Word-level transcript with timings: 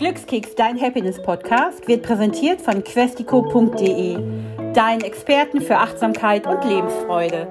Glückskeks, 0.00 0.54
dein 0.54 0.80
Happiness-Podcast, 0.80 1.86
wird 1.86 2.02
präsentiert 2.02 2.62
von 2.62 2.82
questico.de, 2.82 4.14
deinen 4.72 5.02
Experten 5.02 5.60
für 5.60 5.76
Achtsamkeit 5.76 6.46
und 6.46 6.64
Lebensfreude. 6.64 7.46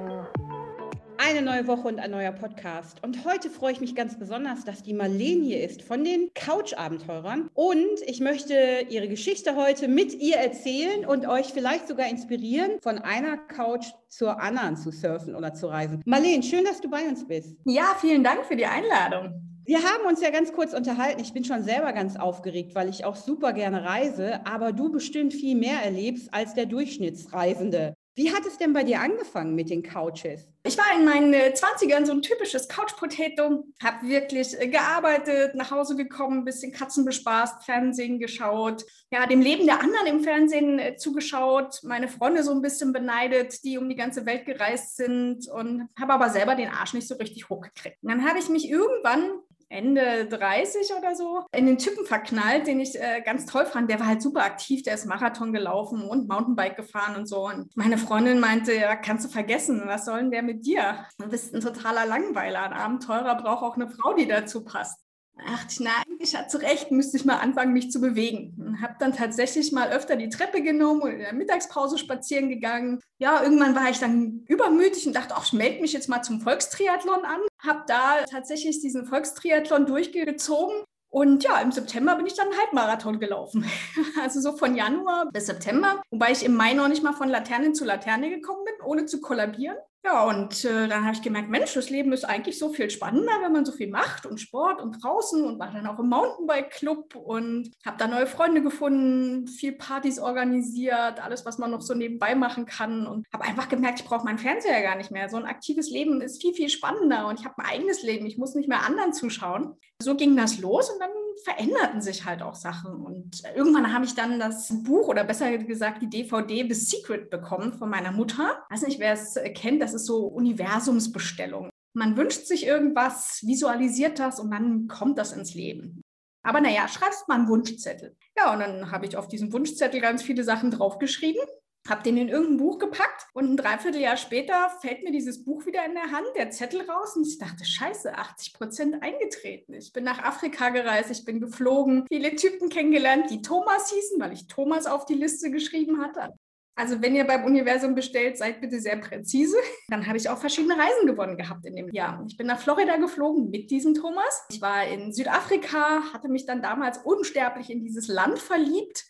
Eine 1.20 1.44
neue 1.44 1.68
Woche 1.68 1.88
und 1.88 2.00
ein 2.00 2.10
neuer 2.10 2.32
Podcast. 2.32 3.04
Und 3.04 3.24
heute 3.24 3.52
freue 3.52 3.74
ich 3.74 3.82
mich 3.82 3.94
ganz 3.94 4.18
besonders, 4.18 4.66
dass 4.66 4.82
die 4.82 4.96
Marlene 4.96 5.46
hier 5.46 5.64
ist 5.64 5.84
von 5.84 6.04
den 6.04 6.32
Couch-Abenteurern. 6.34 7.52
Und 7.54 8.02
ich 8.08 8.20
möchte 8.20 8.56
ihre 8.90 9.08
Geschichte 9.08 9.56
heute 9.56 9.88
mit 9.88 10.16
ihr 10.16 10.38
erzählen 10.38 11.06
und 11.06 11.28
euch 11.28 11.54
vielleicht 11.54 11.88
sogar 11.88 12.10
inspirieren, 12.10 12.82
von 12.82 12.98
einer 12.98 13.38
Couch 13.38 13.86
zur 14.08 14.42
anderen 14.42 14.76
zu 14.76 14.90
surfen 14.90 15.36
oder 15.36 15.54
zu 15.54 15.68
reisen. 15.68 16.02
Marlene, 16.08 16.42
schön, 16.42 16.66
dass 16.66 16.82
du 16.82 16.90
bei 16.90 17.04
uns 17.04 17.28
bist. 17.28 17.56
Ja, 17.66 17.96
vielen 18.02 18.24
Dank 18.24 18.44
für 18.46 18.56
die 18.56 18.66
Einladung. 18.66 19.40
Wir 19.70 19.84
haben 19.84 20.08
uns 20.08 20.20
ja 20.20 20.32
ganz 20.32 20.52
kurz 20.52 20.74
unterhalten. 20.74 21.22
Ich 21.22 21.32
bin 21.32 21.44
schon 21.44 21.62
selber 21.62 21.94
ganz 21.94 22.16
aufgeregt, 22.16 22.74
weil 22.74 22.90
ich 22.90 23.06
auch 23.06 23.16
super 23.16 23.54
gerne 23.54 23.86
reise, 23.86 24.44
aber 24.44 24.72
du 24.72 24.92
bestimmt 24.92 25.32
viel 25.32 25.56
mehr 25.56 25.84
erlebst 25.84 26.34
als 26.34 26.56
der 26.56 26.66
Durchschnittsreisende. 26.66 27.94
Wie 28.16 28.34
hat 28.34 28.48
es 28.48 28.58
denn 28.58 28.74
bei 28.74 28.84
dir 28.84 29.00
angefangen 29.00 29.54
mit 29.54 29.70
den 29.70 29.84
Couches? 29.84 30.48
Ich 30.64 30.76
war 30.76 30.86
in 30.98 31.06
meinen 31.06 31.34
20ern 31.34 32.06
so 32.06 32.14
ein 32.14 32.24
typisches 32.24 32.68
Couch-Potato, 32.68 33.64
habe 33.82 34.08
wirklich 34.08 34.60
äh, 34.60 34.68
gearbeitet, 34.68 35.54
nach 35.54 35.70
Hause 35.70 35.96
gekommen, 35.96 36.40
ein 36.40 36.46
bisschen 36.46 36.72
Katzen 36.72 37.06
bespaßt, 37.06 37.64
Fernsehen 37.64 38.20
geschaut, 38.20 38.84
ja, 39.12 39.28
dem 39.28 39.40
Leben 39.40 39.68
der 39.68 39.82
anderen 39.82 40.08
im 40.08 40.24
Fernsehen 40.24 40.80
äh, 40.80 40.96
zugeschaut, 40.96 41.80
meine 41.84 42.08
Freunde 42.08 42.42
so 42.42 42.52
ein 42.52 42.64
bisschen 42.64 42.92
beneidet, 42.92 43.64
die 43.64 43.78
um 43.78 43.88
die 43.88 43.96
ganze 43.96 44.26
Welt 44.26 44.48
gereist 44.48 44.98
sind 44.98 45.48
und 45.48 45.88
habe 45.98 46.14
aber 46.14 46.32
selber 46.32 46.56
den 46.56 46.70
Arsch 46.70 46.96
nicht 46.96 47.08
so 47.08 47.16
richtig 47.16 47.50
hochgekriegt. 47.50 47.98
Und 48.02 48.10
dann 48.10 48.28
habe 48.28 48.40
ich 48.40 48.50
mich 48.50 48.68
irgendwann 48.68 49.30
Ende 49.70 50.26
30 50.26 50.92
oder 50.98 51.16
so, 51.16 51.46
in 51.52 51.66
den 51.66 51.78
Typen 51.78 52.06
verknallt, 52.06 52.68
den 52.68 52.80
ich 52.80 53.00
äh, 53.00 53.22
ganz 53.24 53.46
toll 53.46 53.66
fand. 53.66 53.90
Der 53.90 54.00
war 54.00 54.08
halt 54.08 54.22
super 54.22 54.44
aktiv, 54.44 54.84
der 54.84 54.96
ist 54.96 55.06
Marathon 55.06 55.54
gelaufen 55.54 56.02
und 56.02 56.28
Mountainbike 56.28 56.76
gefahren 56.76 57.16
und 57.16 57.28
so. 57.28 57.46
Und 57.48 57.76
meine 57.78 57.98
Freundin 57.98 58.40
meinte, 58.40 58.74
ja, 58.74 58.96
kannst 58.96 59.26
du 59.26 59.30
vergessen, 59.30 59.84
was 59.86 60.06
soll 60.06 60.20
denn 60.20 60.32
der 60.32 60.44
mit 60.44 60.66
dir? 60.66 61.06
Du 61.18 61.30
bist 61.30 61.54
ein 61.54 61.62
totaler 61.62 62.06
Langweiler. 62.06 62.64
Ein 62.64 62.74
Abenteurer 62.74 63.36
braucht 63.36 63.64
auch 63.64 63.76
eine 63.76 63.90
Frau, 63.90 64.14
die 64.14 64.28
dazu 64.28 64.64
passt 64.64 65.00
dachte 65.46 65.68
ich, 65.70 65.80
na, 65.80 65.92
eigentlich 66.08 66.36
hat 66.36 66.52
zu 66.52 66.58
Recht, 66.58 66.92
müsste 66.92 67.18
ich 67.18 67.26
mal 67.26 67.38
anfangen, 67.38 67.74
mich 67.74 67.92
zu 67.92 68.02
bewegen. 68.02 68.56
Und 68.60 68.82
habe 68.82 68.96
dann 69.00 69.14
tatsächlich 69.14 69.72
mal 69.72 69.90
öfter 69.90 70.16
die 70.16 70.30
Treppe 70.30 70.62
genommen 70.62 71.02
und 71.02 71.12
in 71.12 71.20
der 71.20 71.34
Mittagspause 71.34 71.98
spazieren 71.98 72.50
gegangen. 72.50 73.00
Ja, 73.20 73.44
irgendwann 73.44 73.76
war 73.76 73.90
ich 73.90 74.00
dann 74.00 74.44
übermütig 74.48 75.08
und 75.08 75.16
dachte, 75.16 75.36
ach, 75.36 75.46
ich 75.46 75.54
melde 75.54 75.82
mich 75.82 75.94
jetzt 75.94 76.10
mal 76.10 76.22
zum 76.22 76.42
Volkstriathlon 76.42 77.26
an. 77.26 77.40
Habe 77.60 77.84
da 77.88 78.24
tatsächlich 78.30 78.80
diesen 78.80 79.06
Volkstriathlon 79.06 79.86
durchgezogen. 79.86 80.84
Und 81.12 81.44
ja, 81.44 81.60
im 81.60 81.72
September 81.72 82.16
bin 82.16 82.28
ich 82.28 82.36
dann 82.36 82.56
Halbmarathon 82.58 83.20
gelaufen. 83.20 83.66
Also 84.22 84.42
so 84.42 84.56
von 84.56 84.76
Januar 84.76 85.30
bis 85.32 85.48
September. 85.48 86.02
Wobei 86.12 86.32
ich 86.32 86.44
im 86.44 86.56
Mai 86.56 86.74
noch 86.74 86.88
nicht 86.88 87.04
mal 87.04 87.14
von 87.14 87.30
Laterne 87.30 87.74
zu 87.74 87.86
Laterne 87.86 88.30
gekommen 88.30 88.64
bin, 88.66 88.86
ohne 88.86 89.06
zu 89.06 89.20
kollabieren. 89.20 89.78
Ja, 90.06 90.24
und 90.24 90.64
äh, 90.64 90.88
dann 90.88 91.04
habe 91.04 91.14
ich 91.14 91.22
gemerkt, 91.22 91.50
Mensch, 91.50 91.74
das 91.74 91.90
Leben 91.90 92.14
ist 92.14 92.24
eigentlich 92.24 92.58
so 92.58 92.72
viel 92.72 92.90
spannender, 92.90 93.34
wenn 93.42 93.52
man 93.52 93.66
so 93.66 93.74
viel 93.74 93.90
macht 93.90 94.26
und 94.26 94.40
Sport 94.40 94.82
und 94.82 95.04
draußen 95.04 95.44
und 95.44 95.60
war 95.60 95.74
dann 95.74 95.88
auch 95.88 96.00
im 96.00 96.08
Mountainbike-Club 96.08 97.16
und 97.16 97.70
habe 97.86 97.98
da 97.98 98.08
neue 98.08 98.26
Freunde 98.26 98.62
gefunden, 98.62 99.48
viel 99.48 99.74
Partys 99.74 100.18
organisiert, 100.18 101.22
alles, 101.22 101.46
was 101.46 101.58
man 101.58 101.72
noch 101.72 101.82
so 101.82 101.94
nebenbei 101.94 102.34
machen 102.34 102.66
kann 102.66 103.08
und 103.08 103.28
habe 103.34 103.44
einfach 103.44 103.68
gemerkt, 103.68 104.00
ich 104.00 104.06
brauche 104.06 104.24
meinen 104.24 104.40
Fernseher 104.40 104.82
gar 104.84 104.96
nicht 104.96 105.12
mehr. 105.12 105.28
So 105.28 105.36
ein 105.36 105.46
aktives 105.46 105.90
Leben 105.90 106.22
ist 106.22 106.42
viel, 106.42 106.54
viel 106.54 106.70
spannender 106.70 107.28
und 107.28 107.42
ich 107.42 107.46
habe 107.46 107.56
ein 107.58 107.66
eigenes 107.66 108.02
Leben. 108.02 108.26
Ich 108.26 108.38
muss 108.38 108.56
nicht 108.56 108.70
mehr 108.70 108.86
anderen 108.86 109.12
zuschauen. 109.12 109.76
So 110.02 110.16
ging 110.16 110.38
das 110.38 110.60
los 110.60 110.90
und 110.90 111.02
dann 111.02 111.12
veränderten 111.44 112.02
sich 112.02 112.26
halt 112.26 112.42
auch 112.42 112.56
Sachen. 112.56 112.94
Und 112.94 113.44
irgendwann 113.56 113.94
habe 113.94 114.06
ich 114.06 114.16
dann 114.16 114.40
das 114.40 114.70
Buch 114.84 115.08
oder 115.08 115.24
besser 115.24 115.58
gesagt 115.58 116.02
die 116.02 116.10
DVD 116.10 116.68
The 116.68 116.74
Secret 116.74 117.30
bekommen 117.30 117.74
von 117.74 117.90
meiner 117.90 118.12
Mutter. 118.12 118.64
Ich 118.70 118.76
weiß 118.76 118.88
nicht, 118.88 119.00
wer 119.00 119.14
es 119.14 119.38
kennt, 119.56 119.82
das 119.82 119.94
ist 119.94 120.06
so 120.06 120.28
Universumsbestellung. 120.28 121.70
Man 121.94 122.18
wünscht 122.18 122.46
sich 122.46 122.66
irgendwas, 122.66 123.42
visualisiert 123.46 124.20
das 124.20 124.40
und 124.40 124.52
dann 124.52 124.88
kommt 124.88 125.18
das 125.18 125.32
ins 125.32 125.54
Leben. 125.54 126.02
Aber 126.44 126.62
naja, 126.62 126.88
schreibst 126.88 127.28
mal 127.28 127.36
einen 127.36 127.50
Wunschzettel. 127.50 128.16
Ja, 128.38 128.54
und 128.54 128.60
dann 128.60 128.92
habe 128.92 129.06
ich 129.06 129.18
auf 129.18 129.28
diesem 129.28 129.52
Wunschzettel 129.52 130.00
ganz 130.00 130.22
viele 130.24 130.44
Sachen 130.44 130.72
draufgeschrieben 130.72 131.42
habe 131.88 132.04
den 132.04 132.18
in 132.18 132.30
irgendein 132.30 132.58
Buch 132.58 132.78
gepackt 132.78 133.28
und 133.34 133.52
ein 133.52 133.58
Dreivierteljahr 133.58 134.18
später 134.18 134.70
fällt 134.82 135.04
mir 135.04 135.12
dieses 135.12 135.44
Buch 135.44 135.66
wieder 135.66 135.86
in 135.86 135.94
der 135.94 136.12
Hand, 136.12 136.28
der 136.36 136.52
Zettel 136.52 136.82
raus 136.82 137.16
und 137.16 137.28
ich 137.28 137.38
dachte, 137.38 137.66
scheiße, 137.66 138.18
80 138.18 138.54
Prozent 138.54 139.04
eingetreten. 139.04 139.74
Ich 139.74 139.94
bin 139.94 140.04
nach 140.04 140.24
Afrika 140.24 140.70
gereist, 140.70 141.12
ich 141.12 141.26
bin 141.26 141.40
geflogen, 141.40 142.06
viele 142.08 142.36
Typen 142.36 142.70
kennengelernt, 142.70 143.30
die 143.30 143.42
Thomas 143.42 143.92
hießen, 143.92 144.20
weil 144.20 144.34
ich 144.34 144.48
Thomas 144.48 144.86
auf 144.86 145.06
die 145.06 145.16
Liste 145.16 145.52
geschrieben 145.52 146.02
hatte. 146.02 146.34
Also 146.80 147.02
wenn 147.02 147.14
ihr 147.14 147.28
beim 147.28 147.44
Universum 147.44 147.94
bestellt, 147.94 148.38
seid 148.38 148.62
bitte 148.62 148.80
sehr 148.80 148.96
präzise. 148.96 149.58
Dann 149.90 150.08
habe 150.08 150.18
ich 150.18 150.30
auch 150.30 150.38
verschiedene 150.38 150.78
Reisen 150.78 151.08
gewonnen 151.08 151.36
gehabt 151.36 151.66
in 151.66 151.76
dem 151.76 151.90
Jahr. 151.92 152.24
Ich 152.26 152.38
bin 152.38 152.48
nach 152.48 152.60
Florida 152.60 152.96
geflogen 152.96 153.50
mit 153.50 153.70
diesem 153.70 153.96
Thomas. 153.96 154.46
Ich 154.50 154.62
war 154.62 154.88
in 154.88 155.12
Südafrika, 155.12 156.14
hatte 156.14 156.30
mich 156.30 156.46
dann 156.46 156.62
damals 156.62 157.00
unsterblich 157.00 157.70
in 157.70 157.84
dieses 157.84 158.08
Land 158.08 158.40
verliebt 158.40 159.04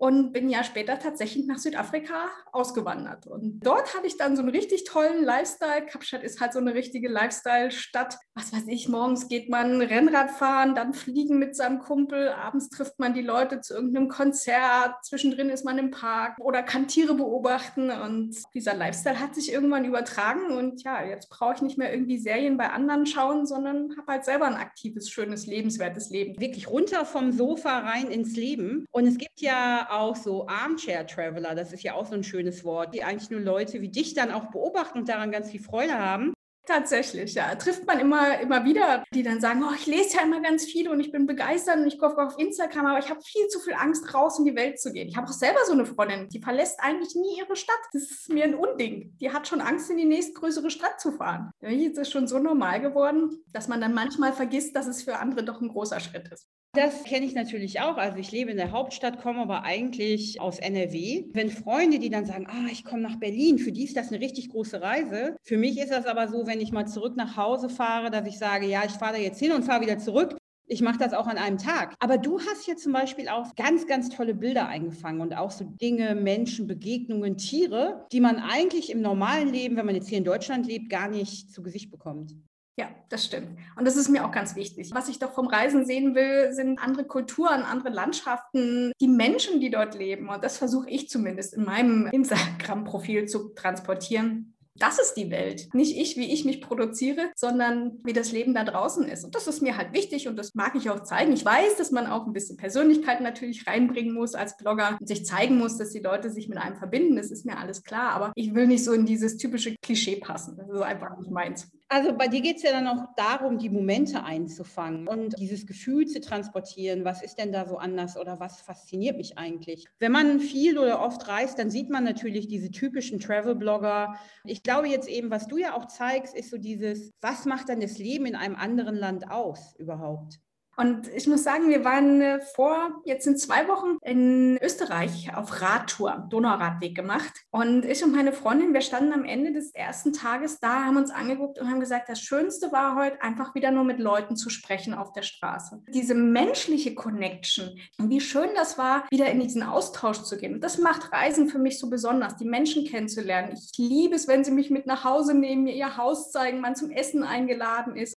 und 0.00 0.32
bin 0.32 0.48
ja 0.48 0.64
später 0.64 0.98
tatsächlich 0.98 1.46
nach 1.46 1.58
Südafrika 1.58 2.30
ausgewandert. 2.52 3.26
Und 3.26 3.60
dort 3.60 3.94
hatte 3.94 4.06
ich 4.06 4.16
dann 4.16 4.34
so 4.34 4.40
einen 4.40 4.50
richtig 4.50 4.84
tollen 4.84 5.22
Lifestyle. 5.22 5.84
Kapstadt 5.84 6.22
ist 6.22 6.40
halt 6.40 6.54
so 6.54 6.58
eine 6.58 6.72
richtige 6.72 7.06
Lifestyle-Stadt. 7.06 8.16
Was 8.34 8.50
weiß 8.50 8.64
ich, 8.68 8.88
morgens 8.88 9.28
geht 9.28 9.50
man 9.50 9.82
Rennrad 9.82 10.30
fahren, 10.30 10.74
dann 10.74 10.94
fliegen 10.94 11.38
mit 11.38 11.54
seinem 11.54 11.80
Kumpel, 11.80 12.30
abends 12.30 12.70
trifft 12.70 12.98
man 12.98 13.12
die 13.12 13.20
Leute 13.20 13.60
zu 13.60 13.74
irgendeinem 13.74 14.08
Konzert, 14.08 14.94
zwischendrin 15.04 15.50
ist 15.50 15.66
man 15.66 15.76
im 15.76 15.90
Park 15.90 16.38
oder 16.40 16.62
kann 16.62 16.88
Tiere 16.88 17.12
beobachten. 17.12 17.90
Und 17.90 18.38
dieser 18.54 18.72
Lifestyle 18.72 19.20
hat 19.20 19.34
sich 19.34 19.52
irgendwann 19.52 19.84
übertragen. 19.84 20.50
Und 20.52 20.82
ja, 20.82 21.04
jetzt 21.04 21.28
brauche 21.28 21.56
ich 21.56 21.62
nicht 21.62 21.76
mehr 21.76 21.92
irgendwie 21.92 22.16
Serien 22.16 22.56
bei 22.56 22.70
anderen 22.70 23.04
schauen, 23.04 23.44
sondern 23.44 23.94
habe 23.98 24.12
halt 24.12 24.24
selber 24.24 24.46
ein 24.46 24.54
aktives, 24.54 25.10
schönes, 25.10 25.46
lebenswertes 25.46 26.08
Leben. 26.08 26.40
Wirklich 26.40 26.70
runter 26.70 27.04
vom 27.04 27.32
Sofa 27.32 27.80
rein 27.80 28.10
ins 28.10 28.34
Leben. 28.34 28.86
Und 28.92 29.06
es 29.06 29.18
gibt 29.18 29.42
ja 29.42 29.88
auch 29.90 30.16
so 30.16 30.46
Armchair 30.46 31.06
Traveler, 31.06 31.54
das 31.54 31.72
ist 31.72 31.82
ja 31.82 31.94
auch 31.94 32.06
so 32.06 32.14
ein 32.14 32.24
schönes 32.24 32.64
Wort, 32.64 32.94
die 32.94 33.02
eigentlich 33.02 33.30
nur 33.30 33.40
Leute 33.40 33.80
wie 33.80 33.88
dich 33.88 34.14
dann 34.14 34.30
auch 34.30 34.50
beobachten 34.50 34.98
und 34.98 35.08
daran 35.08 35.32
ganz 35.32 35.50
viel 35.50 35.60
Freude 35.60 35.98
haben. 35.98 36.32
Tatsächlich, 36.66 37.34
ja. 37.34 37.54
Trifft 37.56 37.84
man 37.84 37.98
immer, 37.98 38.38
immer 38.38 38.64
wieder, 38.64 39.02
die 39.12 39.24
dann 39.24 39.40
sagen, 39.40 39.64
oh, 39.64 39.74
ich 39.74 39.86
lese 39.86 40.18
ja 40.18 40.22
immer 40.22 40.40
ganz 40.40 40.66
viel 40.66 40.88
und 40.88 41.00
ich 41.00 41.10
bin 41.10 41.26
begeistert 41.26 41.78
und 41.78 41.86
ich 41.88 41.98
gucke 41.98 42.22
auf 42.24 42.38
Instagram, 42.38 42.86
aber 42.86 42.98
ich 43.00 43.10
habe 43.10 43.20
viel 43.22 43.48
zu 43.48 43.58
viel 43.58 43.74
Angst, 43.74 44.14
raus 44.14 44.38
in 44.38 44.44
die 44.44 44.54
Welt 44.54 44.78
zu 44.78 44.92
gehen. 44.92 45.08
Ich 45.08 45.16
habe 45.16 45.26
auch 45.26 45.32
selber 45.32 45.58
so 45.66 45.72
eine 45.72 45.84
Freundin, 45.84 46.28
die 46.28 46.40
verlässt 46.40 46.78
eigentlich 46.78 47.16
nie 47.16 47.38
ihre 47.38 47.56
Stadt. 47.56 47.80
Das 47.92 48.02
ist 48.02 48.28
mir 48.28 48.44
ein 48.44 48.54
Unding. 48.54 49.16
Die 49.20 49.32
hat 49.32 49.48
schon 49.48 49.60
Angst, 49.60 49.90
in 49.90 49.96
die 49.96 50.04
nächstgrößere 50.04 50.70
Stadt 50.70 51.00
zu 51.00 51.10
fahren. 51.10 51.50
Jetzt 51.60 51.98
ist 51.98 52.06
es 52.06 52.12
schon 52.12 52.28
so 52.28 52.38
normal 52.38 52.80
geworden, 52.80 53.42
dass 53.52 53.66
man 53.66 53.80
dann 53.80 53.94
manchmal 53.94 54.32
vergisst, 54.32 54.76
dass 54.76 54.86
es 54.86 55.02
für 55.02 55.16
andere 55.16 55.44
doch 55.44 55.60
ein 55.60 55.68
großer 55.68 55.98
Schritt 55.98 56.28
ist. 56.28 56.46
Das 56.72 57.02
kenne 57.02 57.26
ich 57.26 57.34
natürlich 57.34 57.80
auch. 57.80 57.96
Also 57.96 58.18
ich 58.18 58.30
lebe 58.30 58.52
in 58.52 58.56
der 58.56 58.70
Hauptstadt, 58.70 59.20
komme 59.20 59.40
aber 59.40 59.64
eigentlich 59.64 60.40
aus 60.40 60.60
NRW. 60.60 61.24
Wenn 61.32 61.50
Freunde, 61.50 61.98
die 61.98 62.10
dann 62.10 62.26
sagen, 62.26 62.46
ah, 62.48 62.68
ich 62.70 62.84
komme 62.84 63.02
nach 63.02 63.16
Berlin, 63.16 63.58
für 63.58 63.72
die 63.72 63.82
ist 63.82 63.96
das 63.96 64.12
eine 64.12 64.20
richtig 64.20 64.50
große 64.50 64.80
Reise. 64.80 65.36
Für 65.42 65.56
mich 65.56 65.78
ist 65.78 65.90
das 65.90 66.06
aber 66.06 66.28
so, 66.28 66.46
wenn 66.46 66.60
ich 66.60 66.70
mal 66.70 66.86
zurück 66.86 67.16
nach 67.16 67.36
Hause 67.36 67.70
fahre, 67.70 68.12
dass 68.12 68.24
ich 68.28 68.38
sage, 68.38 68.66
ja, 68.66 68.84
ich 68.84 68.92
fahre 68.92 69.14
da 69.14 69.18
jetzt 69.18 69.40
hin 69.40 69.50
und 69.50 69.64
fahre 69.64 69.80
wieder 69.80 69.98
zurück. 69.98 70.36
Ich 70.68 70.80
mache 70.80 70.98
das 70.98 71.12
auch 71.12 71.26
an 71.26 71.38
einem 71.38 71.58
Tag. 71.58 71.96
Aber 71.98 72.18
du 72.18 72.38
hast 72.38 72.64
hier 72.64 72.76
zum 72.76 72.92
Beispiel 72.92 73.28
auch 73.28 73.56
ganz, 73.56 73.88
ganz 73.88 74.08
tolle 74.08 74.36
Bilder 74.36 74.68
eingefangen 74.68 75.20
und 75.20 75.36
auch 75.36 75.50
so 75.50 75.64
Dinge, 75.64 76.14
Menschen, 76.14 76.68
Begegnungen, 76.68 77.36
Tiere, 77.36 78.06
die 78.12 78.20
man 78.20 78.36
eigentlich 78.36 78.90
im 78.90 79.00
normalen 79.00 79.48
Leben, 79.48 79.74
wenn 79.74 79.86
man 79.86 79.96
jetzt 79.96 80.08
hier 80.08 80.18
in 80.18 80.24
Deutschland 80.24 80.68
lebt, 80.68 80.88
gar 80.88 81.08
nicht 81.08 81.52
zu 81.52 81.64
Gesicht 81.64 81.90
bekommt. 81.90 82.36
Ja, 82.80 82.88
das 83.10 83.26
stimmt. 83.26 83.58
Und 83.76 83.84
das 83.84 83.94
ist 83.94 84.08
mir 84.08 84.24
auch 84.24 84.32
ganz 84.32 84.56
wichtig. 84.56 84.90
Was 84.94 85.10
ich 85.10 85.18
doch 85.18 85.32
vom 85.32 85.48
Reisen 85.48 85.84
sehen 85.84 86.14
will, 86.14 86.54
sind 86.54 86.78
andere 86.78 87.04
Kulturen, 87.04 87.60
andere 87.60 87.90
Landschaften, 87.90 88.92
die 88.98 89.06
Menschen, 89.06 89.60
die 89.60 89.68
dort 89.68 89.94
leben. 89.94 90.30
Und 90.30 90.42
das 90.42 90.56
versuche 90.56 90.88
ich 90.88 91.10
zumindest 91.10 91.52
in 91.52 91.64
meinem 91.64 92.06
Instagram-Profil 92.12 93.26
zu 93.26 93.50
transportieren. 93.50 94.54
Das 94.76 94.98
ist 94.98 95.12
die 95.12 95.30
Welt. 95.30 95.68
Nicht 95.74 95.94
ich, 95.94 96.16
wie 96.16 96.32
ich 96.32 96.46
mich 96.46 96.62
produziere, 96.62 97.30
sondern 97.36 97.98
wie 98.02 98.14
das 98.14 98.32
Leben 98.32 98.54
da 98.54 98.64
draußen 98.64 99.04
ist. 99.04 99.26
Und 99.26 99.34
das 99.34 99.46
ist 99.46 99.60
mir 99.60 99.76
halt 99.76 99.92
wichtig 99.92 100.26
und 100.26 100.38
das 100.38 100.54
mag 100.54 100.74
ich 100.74 100.88
auch 100.88 101.02
zeigen. 101.02 101.34
Ich 101.34 101.44
weiß, 101.44 101.76
dass 101.76 101.90
man 101.90 102.06
auch 102.06 102.26
ein 102.26 102.32
bisschen 102.32 102.56
Persönlichkeit 102.56 103.20
natürlich 103.20 103.66
reinbringen 103.66 104.14
muss 104.14 104.34
als 104.34 104.56
Blogger 104.56 104.96
und 104.98 105.06
sich 105.06 105.26
zeigen 105.26 105.58
muss, 105.58 105.76
dass 105.76 105.90
die 105.90 105.98
Leute 105.98 106.30
sich 106.30 106.48
mit 106.48 106.56
einem 106.56 106.76
verbinden. 106.76 107.16
Das 107.16 107.30
ist 107.30 107.44
mir 107.44 107.58
alles 107.58 107.82
klar. 107.82 108.12
Aber 108.12 108.32
ich 108.36 108.54
will 108.54 108.68
nicht 108.68 108.84
so 108.84 108.94
in 108.94 109.04
dieses 109.04 109.36
typische 109.36 109.76
Klischee 109.82 110.16
passen. 110.16 110.56
Das 110.56 110.70
ist 110.70 110.80
einfach 110.80 111.18
nicht 111.18 111.30
meins. 111.30 111.70
Also 111.92 112.16
bei 112.16 112.28
dir 112.28 112.40
geht 112.40 112.58
es 112.58 112.62
ja 112.62 112.70
dann 112.70 112.86
auch 112.86 113.04
darum, 113.16 113.58
die 113.58 113.68
Momente 113.68 114.22
einzufangen 114.22 115.08
und 115.08 115.36
dieses 115.40 115.66
Gefühl 115.66 116.06
zu 116.06 116.20
transportieren. 116.20 117.04
Was 117.04 117.20
ist 117.20 117.34
denn 117.36 117.50
da 117.50 117.66
so 117.66 117.78
anders 117.78 118.16
oder 118.16 118.38
was 118.38 118.60
fasziniert 118.60 119.16
mich 119.16 119.36
eigentlich? 119.38 119.86
Wenn 119.98 120.12
man 120.12 120.38
viel 120.38 120.78
oder 120.78 121.02
oft 121.02 121.26
reist, 121.26 121.58
dann 121.58 121.68
sieht 121.68 121.90
man 121.90 122.04
natürlich 122.04 122.46
diese 122.46 122.70
typischen 122.70 123.18
Travel-Blogger. 123.18 124.14
Ich 124.44 124.62
glaube 124.62 124.86
jetzt 124.86 125.08
eben, 125.08 125.32
was 125.32 125.48
du 125.48 125.56
ja 125.56 125.74
auch 125.74 125.86
zeigst, 125.86 126.32
ist 126.32 126.50
so 126.50 126.58
dieses, 126.58 127.12
was 127.20 127.44
macht 127.44 127.68
dann 127.68 127.80
das 127.80 127.98
Leben 127.98 128.24
in 128.24 128.36
einem 128.36 128.54
anderen 128.54 128.94
Land 128.94 129.28
aus 129.28 129.74
überhaupt? 129.76 130.38
Und 130.80 131.08
ich 131.14 131.26
muss 131.26 131.44
sagen, 131.44 131.68
wir 131.68 131.84
waren 131.84 132.22
äh, 132.22 132.40
vor, 132.40 133.02
jetzt 133.04 133.26
in 133.26 133.36
zwei 133.36 133.68
Wochen 133.68 133.98
in 134.02 134.58
Österreich 134.62 135.30
auf 135.36 135.60
Radtour, 135.60 136.26
Donauradweg 136.30 136.94
gemacht. 136.94 137.34
Und 137.50 137.84
ich 137.84 138.02
und 138.02 138.12
meine 138.12 138.32
Freundin, 138.32 138.72
wir 138.72 138.80
standen 138.80 139.12
am 139.12 139.26
Ende 139.26 139.52
des 139.52 139.74
ersten 139.74 140.14
Tages 140.14 140.58
da, 140.58 140.86
haben 140.86 140.96
uns 140.96 141.10
angeguckt 141.10 141.58
und 141.58 141.68
haben 141.68 141.80
gesagt, 141.80 142.08
das 142.08 142.22
Schönste 142.22 142.72
war 142.72 142.96
heute 142.96 143.20
einfach 143.20 143.54
wieder 143.54 143.70
nur 143.70 143.84
mit 143.84 143.98
Leuten 143.98 144.36
zu 144.36 144.48
sprechen 144.48 144.94
auf 144.94 145.12
der 145.12 145.20
Straße. 145.20 145.82
Diese 145.88 146.14
menschliche 146.14 146.94
Connection, 146.94 147.78
wie 147.98 148.22
schön 148.22 148.48
das 148.54 148.78
war, 148.78 149.04
wieder 149.10 149.26
in 149.26 149.40
diesen 149.40 149.62
Austausch 149.62 150.22
zu 150.22 150.38
gehen. 150.38 150.62
Das 150.62 150.78
macht 150.78 151.12
Reisen 151.12 151.48
für 151.48 151.58
mich 151.58 151.78
so 151.78 151.90
besonders, 151.90 152.36
die 152.36 152.46
Menschen 152.46 152.86
kennenzulernen. 152.86 153.52
Ich 153.52 153.76
liebe 153.76 154.14
es, 154.14 154.28
wenn 154.28 154.44
sie 154.44 154.50
mich 154.50 154.70
mit 154.70 154.86
nach 154.86 155.04
Hause 155.04 155.34
nehmen, 155.34 155.64
mir 155.64 155.74
ihr 155.74 155.98
Haus 155.98 156.30
zeigen, 156.30 156.62
man 156.62 156.74
zum 156.74 156.90
Essen 156.90 157.22
eingeladen 157.22 157.96
ist 157.96 158.16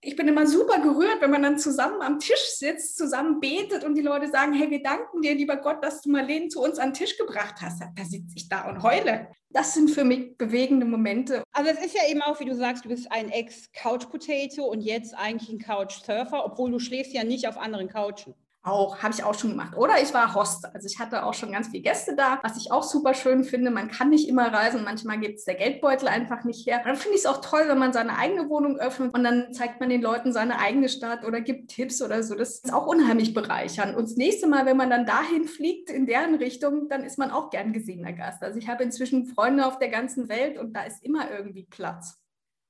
ich 0.00 0.14
bin 0.14 0.28
immer 0.28 0.46
super 0.46 0.80
gerührt, 0.80 1.20
wenn 1.20 1.30
man 1.30 1.42
dann 1.42 1.58
zusammen 1.58 2.00
am 2.02 2.18
Tisch 2.18 2.54
sitzt, 2.56 2.96
zusammen 2.96 3.40
betet 3.40 3.84
und 3.84 3.94
die 3.94 4.02
Leute 4.02 4.28
sagen, 4.28 4.52
hey, 4.52 4.70
wir 4.70 4.82
danken 4.82 5.22
dir, 5.22 5.34
lieber 5.34 5.56
Gott, 5.56 5.82
dass 5.82 6.02
du 6.02 6.10
Marlene 6.10 6.48
zu 6.48 6.62
uns 6.62 6.78
an 6.78 6.90
den 6.90 6.94
Tisch 6.94 7.18
gebracht 7.18 7.56
hast. 7.60 7.80
Da 7.80 8.04
sitze 8.04 8.34
ich 8.36 8.48
da 8.48 8.68
und 8.68 8.82
heule. 8.82 9.28
Das 9.50 9.74
sind 9.74 9.90
für 9.90 10.04
mich 10.04 10.36
bewegende 10.36 10.86
Momente. 10.86 11.42
Also 11.52 11.70
es 11.70 11.84
ist 11.84 11.94
ja 11.94 12.02
eben 12.08 12.22
auch, 12.22 12.38
wie 12.40 12.44
du 12.44 12.54
sagst, 12.54 12.84
du 12.84 12.88
bist 12.88 13.10
ein 13.10 13.30
Ex-Couch-Potato 13.30 14.64
und 14.64 14.82
jetzt 14.82 15.14
eigentlich 15.14 15.50
ein 15.50 15.58
Couch-Surfer, 15.58 16.44
obwohl 16.44 16.70
du 16.70 16.78
schläfst 16.78 17.12
ja 17.12 17.24
nicht 17.24 17.48
auf 17.48 17.56
anderen 17.56 17.88
Couchen. 17.88 18.34
Auch, 18.66 18.98
habe 18.98 19.14
ich 19.14 19.22
auch 19.22 19.34
schon 19.34 19.50
gemacht. 19.50 19.76
Oder 19.76 20.02
ich 20.02 20.12
war 20.12 20.34
Host. 20.34 20.66
Also 20.74 20.88
ich 20.88 20.98
hatte 20.98 21.24
auch 21.24 21.34
schon 21.34 21.52
ganz 21.52 21.68
viele 21.68 21.84
Gäste 21.84 22.16
da, 22.16 22.40
was 22.42 22.56
ich 22.56 22.72
auch 22.72 22.82
super 22.82 23.14
schön 23.14 23.44
finde. 23.44 23.70
Man 23.70 23.88
kann 23.88 24.10
nicht 24.10 24.28
immer 24.28 24.52
reisen. 24.52 24.82
Manchmal 24.82 25.20
gibt 25.20 25.38
es 25.38 25.44
der 25.44 25.54
Geldbeutel 25.54 26.08
einfach 26.08 26.42
nicht 26.42 26.66
her. 26.66 26.82
dann 26.84 26.96
finde 26.96 27.14
ich 27.14 27.20
es 27.20 27.26
auch 27.26 27.40
toll, 27.40 27.62
wenn 27.68 27.78
man 27.78 27.92
seine 27.92 28.18
eigene 28.18 28.48
Wohnung 28.48 28.76
öffnet 28.76 29.14
und 29.14 29.22
dann 29.22 29.52
zeigt 29.52 29.78
man 29.78 29.88
den 29.88 30.02
Leuten 30.02 30.32
seine 30.32 30.58
eigene 30.58 30.88
Stadt 30.88 31.24
oder 31.24 31.40
gibt 31.40 31.70
Tipps 31.70 32.02
oder 32.02 32.24
so. 32.24 32.34
Das 32.34 32.58
ist 32.58 32.72
auch 32.72 32.88
unheimlich 32.88 33.34
bereichernd. 33.34 33.96
Und 33.96 34.10
das 34.10 34.16
nächste 34.16 34.48
Mal, 34.48 34.66
wenn 34.66 34.76
man 34.76 34.90
dann 34.90 35.06
dahin 35.06 35.44
fliegt, 35.44 35.88
in 35.88 36.06
deren 36.06 36.34
Richtung, 36.34 36.88
dann 36.88 37.04
ist 37.04 37.18
man 37.18 37.30
auch 37.30 37.50
gern 37.50 37.72
gesehener 37.72 38.14
Gast. 38.14 38.42
Also 38.42 38.58
ich 38.58 38.68
habe 38.68 38.82
inzwischen 38.82 39.26
Freunde 39.26 39.64
auf 39.64 39.78
der 39.78 39.90
ganzen 39.90 40.28
Welt 40.28 40.58
und 40.58 40.72
da 40.72 40.82
ist 40.82 41.04
immer 41.04 41.30
irgendwie 41.30 41.66
Platz. 41.70 42.18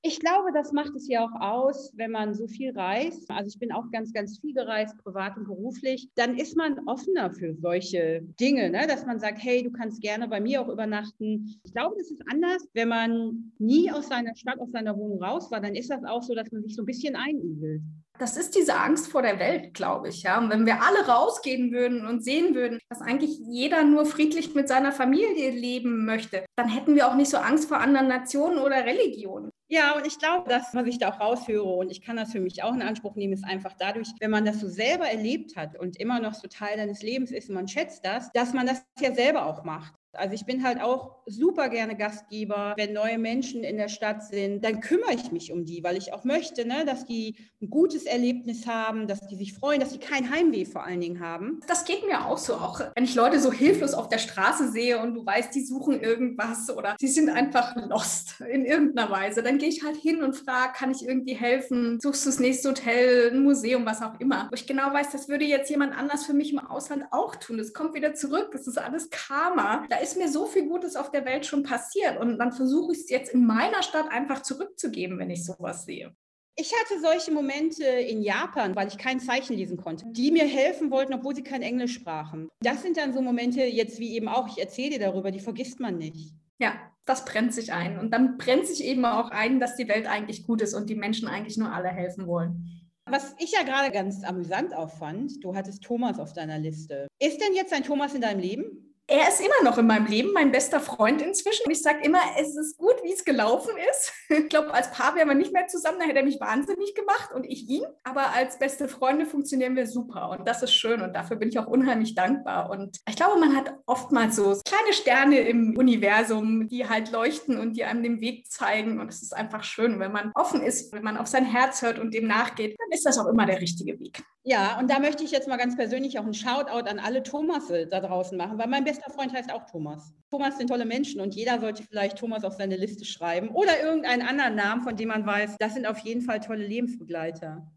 Ich 0.07 0.21
glaube, 0.21 0.53
das 0.53 0.71
macht 0.71 0.95
es 0.95 1.09
ja 1.09 1.25
auch 1.25 1.41
aus, 1.41 1.91
wenn 1.97 2.11
man 2.11 2.33
so 2.33 2.47
viel 2.47 2.71
reist. 2.71 3.29
Also 3.29 3.49
ich 3.49 3.59
bin 3.59 3.73
auch 3.73 3.91
ganz, 3.91 4.13
ganz 4.13 4.39
viel 4.39 4.53
gereist, 4.53 4.97
privat 5.03 5.35
und 5.35 5.47
beruflich. 5.47 6.07
Dann 6.15 6.37
ist 6.37 6.55
man 6.55 6.79
offener 6.87 7.29
für 7.33 7.53
solche 7.55 8.21
Dinge, 8.39 8.69
ne? 8.69 8.87
dass 8.87 9.05
man 9.05 9.19
sagt, 9.19 9.43
hey, 9.43 9.63
du 9.63 9.69
kannst 9.69 10.01
gerne 10.01 10.29
bei 10.29 10.39
mir 10.39 10.61
auch 10.61 10.69
übernachten. 10.69 11.59
Ich 11.61 11.73
glaube, 11.73 11.95
das 11.97 12.09
ist 12.09 12.23
anders, 12.31 12.65
wenn 12.73 12.87
man 12.87 13.51
nie 13.59 13.91
aus 13.91 14.07
seiner 14.07 14.33
Stadt, 14.37 14.61
aus 14.61 14.71
seiner 14.71 14.97
Wohnung 14.97 15.21
raus 15.21 15.51
war. 15.51 15.59
Dann 15.59 15.75
ist 15.75 15.89
das 15.89 16.05
auch 16.05 16.23
so, 16.23 16.33
dass 16.33 16.53
man 16.53 16.63
sich 16.63 16.73
so 16.73 16.83
ein 16.83 16.85
bisschen 16.85 17.17
einigelt. 17.17 17.81
Das 18.19 18.35
ist 18.35 18.55
diese 18.55 18.75
Angst 18.75 19.07
vor 19.07 19.21
der 19.21 19.39
Welt, 19.39 19.73
glaube 19.73 20.09
ich. 20.09 20.23
Ja? 20.23 20.37
Und 20.37 20.49
wenn 20.49 20.65
wir 20.65 20.81
alle 20.81 21.07
rausgehen 21.07 21.71
würden 21.71 22.05
und 22.07 22.23
sehen 22.23 22.55
würden, 22.55 22.79
dass 22.89 23.01
eigentlich 23.01 23.37
jeder 23.47 23.83
nur 23.83 24.05
friedlich 24.05 24.55
mit 24.55 24.67
seiner 24.67 24.91
Familie 24.91 25.51
leben 25.51 26.05
möchte, 26.05 26.45
dann 26.55 26.69
hätten 26.69 26.95
wir 26.95 27.07
auch 27.07 27.15
nicht 27.15 27.29
so 27.29 27.37
Angst 27.37 27.67
vor 27.67 27.79
anderen 27.79 28.07
Nationen 28.07 28.57
oder 28.59 28.85
Religionen. 28.85 29.51
Ja, 29.69 29.97
und 29.97 30.07
ich 30.07 30.17
glaube, 30.17 30.49
das, 30.49 30.73
was 30.73 30.87
ich 30.87 30.97
da 30.97 31.09
auch 31.09 31.19
raushöre, 31.19 31.67
und 31.67 31.91
ich 31.91 32.01
kann 32.01 32.15
das 32.15 32.31
für 32.31 32.39
mich 32.39 32.63
auch 32.63 32.73
in 32.73 32.81
Anspruch 32.81 33.15
nehmen, 33.15 33.33
ist 33.33 33.43
einfach 33.43 33.73
dadurch, 33.77 34.07
wenn 34.19 34.31
man 34.31 34.45
das 34.45 34.61
so 34.61 34.69
selber 34.69 35.09
erlebt 35.09 35.57
hat 35.57 35.77
und 35.77 35.99
immer 35.99 36.21
noch 36.21 36.33
so 36.33 36.47
Teil 36.47 36.77
deines 36.77 37.01
Lebens 37.01 37.31
ist 37.31 37.49
man 37.49 37.67
schätzt 37.67 38.05
das, 38.05 38.31
dass 38.31 38.53
man 38.53 38.65
das 38.65 38.83
ja 38.99 39.13
selber 39.13 39.45
auch 39.45 39.63
macht. 39.65 39.93
Also 40.17 40.33
ich 40.33 40.45
bin 40.45 40.63
halt 40.63 40.81
auch 40.81 41.17
super 41.25 41.69
gerne 41.69 41.95
Gastgeber. 41.95 42.73
Wenn 42.77 42.93
neue 42.93 43.17
Menschen 43.17 43.63
in 43.63 43.77
der 43.77 43.89
Stadt 43.89 44.23
sind, 44.23 44.63
dann 44.63 44.81
kümmere 44.81 45.13
ich 45.13 45.31
mich 45.31 45.51
um 45.51 45.65
die, 45.65 45.83
weil 45.83 45.97
ich 45.97 46.13
auch 46.13 46.23
möchte, 46.23 46.65
ne, 46.65 46.85
dass 46.85 47.05
die 47.05 47.35
ein 47.61 47.69
gutes 47.69 48.05
Erlebnis 48.05 48.67
haben, 48.67 49.07
dass 49.07 49.27
die 49.27 49.35
sich 49.35 49.53
freuen, 49.53 49.79
dass 49.79 49.91
sie 49.91 49.99
kein 49.99 50.31
Heimweh 50.31 50.65
vor 50.65 50.83
allen 50.83 51.01
Dingen 51.01 51.19
haben. 51.19 51.59
Das 51.67 51.85
geht 51.85 52.05
mir 52.05 52.25
auch 52.25 52.37
so. 52.37 52.55
Auch 52.55 52.81
wenn 52.95 53.03
ich 53.03 53.15
Leute 53.15 53.39
so 53.39 53.51
hilflos 53.51 53.93
auf 53.93 54.09
der 54.09 54.17
Straße 54.17 54.71
sehe 54.71 54.99
und 55.01 55.13
du 55.13 55.25
weißt, 55.25 55.53
die 55.53 55.63
suchen 55.63 56.01
irgendwas 56.01 56.69
oder 56.75 56.95
sie 56.99 57.07
sind 57.07 57.29
einfach 57.29 57.75
lost 57.75 58.41
in 58.41 58.65
irgendeiner 58.65 59.09
Weise, 59.09 59.43
dann 59.43 59.57
gehe 59.57 59.69
ich 59.69 59.83
halt 59.83 59.95
hin 59.95 60.23
und 60.23 60.35
frage, 60.35 60.73
kann 60.75 60.91
ich 60.91 61.05
irgendwie 61.05 61.33
helfen? 61.33 61.99
Suchst 61.99 62.25
du 62.25 62.29
das 62.29 62.39
nächste 62.39 62.69
Hotel, 62.69 63.31
ein 63.31 63.43
Museum, 63.43 63.85
was 63.85 64.01
auch 64.01 64.19
immer. 64.19 64.47
Wo 64.49 64.55
ich 64.55 64.67
genau 64.67 64.93
weiß, 64.93 65.11
das 65.11 65.29
würde 65.29 65.45
jetzt 65.45 65.69
jemand 65.69 65.97
anders 65.97 66.25
für 66.25 66.33
mich 66.33 66.51
im 66.51 66.59
Ausland 66.59 67.05
auch 67.11 67.35
tun. 67.35 67.57
Das 67.57 67.73
kommt 67.73 67.93
wieder 67.93 68.13
zurück. 68.13 68.49
Das 68.51 68.67
ist 68.67 68.77
alles 68.77 69.09
Karma. 69.09 69.85
Da 69.89 69.97
ist 69.97 70.06
ist 70.07 70.17
mir 70.17 70.29
so 70.29 70.45
viel 70.45 70.67
Gutes 70.67 70.95
auf 70.95 71.11
der 71.11 71.25
Welt 71.25 71.45
schon 71.45 71.63
passiert 71.63 72.17
und 72.17 72.37
dann 72.37 72.53
versuche 72.53 72.93
ich 72.93 72.99
es 72.99 73.09
jetzt 73.09 73.33
in 73.33 73.45
meiner 73.45 73.83
Stadt 73.83 74.09
einfach 74.09 74.41
zurückzugeben, 74.41 75.19
wenn 75.19 75.29
ich 75.29 75.43
sowas 75.43 75.85
sehe. 75.85 76.15
Ich 76.55 76.73
hatte 76.73 76.99
solche 76.99 77.31
Momente 77.31 77.83
in 77.83 78.23
Japan, 78.23 78.75
weil 78.75 78.87
ich 78.87 78.97
kein 78.97 79.19
Zeichen 79.19 79.55
lesen 79.55 79.77
konnte, 79.77 80.05
die 80.09 80.31
mir 80.31 80.45
helfen 80.45 80.89
wollten, 80.89 81.13
obwohl 81.13 81.35
sie 81.35 81.43
kein 81.43 81.61
Englisch 81.61 81.93
sprachen. 81.93 82.49
Das 82.61 82.81
sind 82.81 82.97
dann 82.97 83.13
so 83.13 83.21
Momente, 83.21 83.63
jetzt 83.63 83.99
wie 83.99 84.15
eben 84.15 84.27
auch, 84.27 84.47
ich 84.47 84.57
erzähle 84.57 84.91
dir 84.91 84.99
darüber, 84.99 85.29
die 85.29 85.39
vergisst 85.39 85.79
man 85.79 85.97
nicht. 85.97 86.33
Ja, 86.57 86.73
das 87.05 87.25
brennt 87.25 87.53
sich 87.53 87.73
ein. 87.73 87.99
Und 87.99 88.11
dann 88.11 88.37
brennt 88.37 88.65
sich 88.65 88.83
eben 88.83 89.05
auch 89.05 89.29
ein, 89.29 89.59
dass 89.59 89.75
die 89.75 89.87
Welt 89.87 90.07
eigentlich 90.07 90.47
gut 90.47 90.61
ist 90.61 90.73
und 90.73 90.89
die 90.89 90.95
Menschen 90.95 91.27
eigentlich 91.27 91.57
nur 91.57 91.71
alle 91.71 91.89
helfen 91.89 92.25
wollen. 92.25 92.87
Was 93.05 93.35
ich 93.37 93.51
ja 93.51 93.61
gerade 93.63 93.91
ganz 93.91 94.23
amüsant 94.23 94.73
auffand, 94.73 95.43
du 95.43 95.55
hattest 95.55 95.83
Thomas 95.83 96.19
auf 96.19 96.33
deiner 96.33 96.57
Liste. 96.57 97.07
Ist 97.19 97.39
denn 97.39 97.53
jetzt 97.53 97.71
ein 97.71 97.83
Thomas 97.83 98.15
in 98.15 98.21
deinem 98.21 98.39
Leben? 98.39 98.86
Er 99.09 99.29
ist 99.29 99.39
immer 99.39 99.63
noch 99.63 99.77
in 99.77 99.87
meinem 99.87 100.05
Leben, 100.05 100.33
mein 100.33 100.51
bester 100.51 100.81
Freund 100.81 101.21
inzwischen. 101.21 101.63
Und 101.65 101.71
ich 101.71 101.81
sage 101.81 102.03
immer, 102.03 102.19
es 102.37 102.57
ist 102.57 102.77
gut, 102.77 102.95
wie 103.03 103.13
es 103.13 103.23
gelaufen 103.23 103.71
ist. 103.91 104.13
Ich 104.47 104.49
glaube, 104.49 104.73
als 104.73 104.91
Paar 104.91 105.15
wären 105.15 105.29
wir 105.29 105.35
nicht 105.35 105.53
mehr 105.53 105.67
zusammen, 105.67 105.99
da 105.99 106.05
hätte 106.05 106.19
er 106.19 106.25
mich 106.25 106.39
wahnsinnig 106.39 106.93
gemacht 106.95 107.31
und 107.33 107.45
ich 107.45 107.67
ihn. 107.69 107.83
Aber 108.03 108.33
als 108.33 108.59
beste 108.59 108.87
Freunde 108.87 109.25
funktionieren 109.25 109.75
wir 109.75 109.87
super 109.87 110.29
und 110.29 110.47
das 110.47 110.63
ist 110.63 110.73
schön 110.73 111.01
und 111.01 111.13
dafür 111.13 111.37
bin 111.37 111.49
ich 111.49 111.57
auch 111.59 111.67
unheimlich 111.67 112.13
dankbar. 112.13 112.69
Und 112.69 112.97
ich 113.07 113.15
glaube, 113.15 113.39
man 113.39 113.55
hat 113.55 113.73
oftmals 113.85 114.35
so 114.35 114.59
kleine 114.65 114.93
Sterne 114.93 115.39
im 115.39 115.77
Universum, 115.77 116.67
die 116.67 116.87
halt 116.87 117.11
leuchten 117.11 117.57
und 117.57 117.73
die 117.73 117.85
einem 117.85 118.03
den 118.03 118.21
Weg 118.21 118.51
zeigen. 118.51 118.99
Und 118.99 119.09
es 119.09 119.21
ist 119.21 119.35
einfach 119.35 119.63
schön, 119.63 119.99
wenn 119.99 120.11
man 120.11 120.31
offen 120.35 120.61
ist, 120.61 120.91
wenn 120.93 121.03
man 121.03 121.17
auf 121.17 121.27
sein 121.27 121.45
Herz 121.45 121.81
hört 121.81 121.99
und 121.99 122.13
dem 122.13 122.27
nachgeht, 122.27 122.77
dann 122.77 122.91
ist 122.91 123.05
das 123.05 123.17
auch 123.17 123.27
immer 123.27 123.45
der 123.45 123.61
richtige 123.61 123.99
Weg. 123.99 124.23
Ja, 124.49 124.79
und 124.79 124.89
da 124.89 124.99
möchte 124.99 125.25
ich 125.25 125.31
jetzt 125.31 125.49
mal 125.49 125.57
ganz 125.57 125.75
persönlich 125.75 126.17
auch 126.17 126.23
einen 126.23 126.33
Shoutout 126.33 126.87
an 126.89 126.99
alle 126.99 127.21
Thomasse 127.21 127.85
da 127.85 127.99
draußen 127.99 128.37
machen, 128.37 128.57
weil 128.57 128.69
mein 128.69 128.85
bester 128.85 129.11
Freund 129.11 129.33
heißt 129.33 129.51
auch 129.51 129.65
Thomas. 129.65 130.13
Thomas 130.31 130.57
sind 130.57 130.69
tolle 130.69 130.85
Menschen 130.85 131.19
und 131.19 131.35
jeder 131.35 131.59
sollte 131.59 131.83
vielleicht 131.83 132.17
Thomas 132.17 132.45
auf 132.45 132.53
seine 132.53 132.77
Liste 132.77 133.03
schreiben 133.03 133.49
oder 133.49 133.81
irgendeinen 133.83 134.21
anderen 134.21 134.55
Namen, 134.55 134.83
von 134.83 134.95
dem 134.95 135.09
man 135.09 135.25
weiß, 135.25 135.57
das 135.59 135.73
sind 135.73 135.85
auf 135.85 135.99
jeden 135.99 136.21
Fall 136.21 136.39
tolle 136.39 136.65
Lebensbegleiter. 136.65 137.69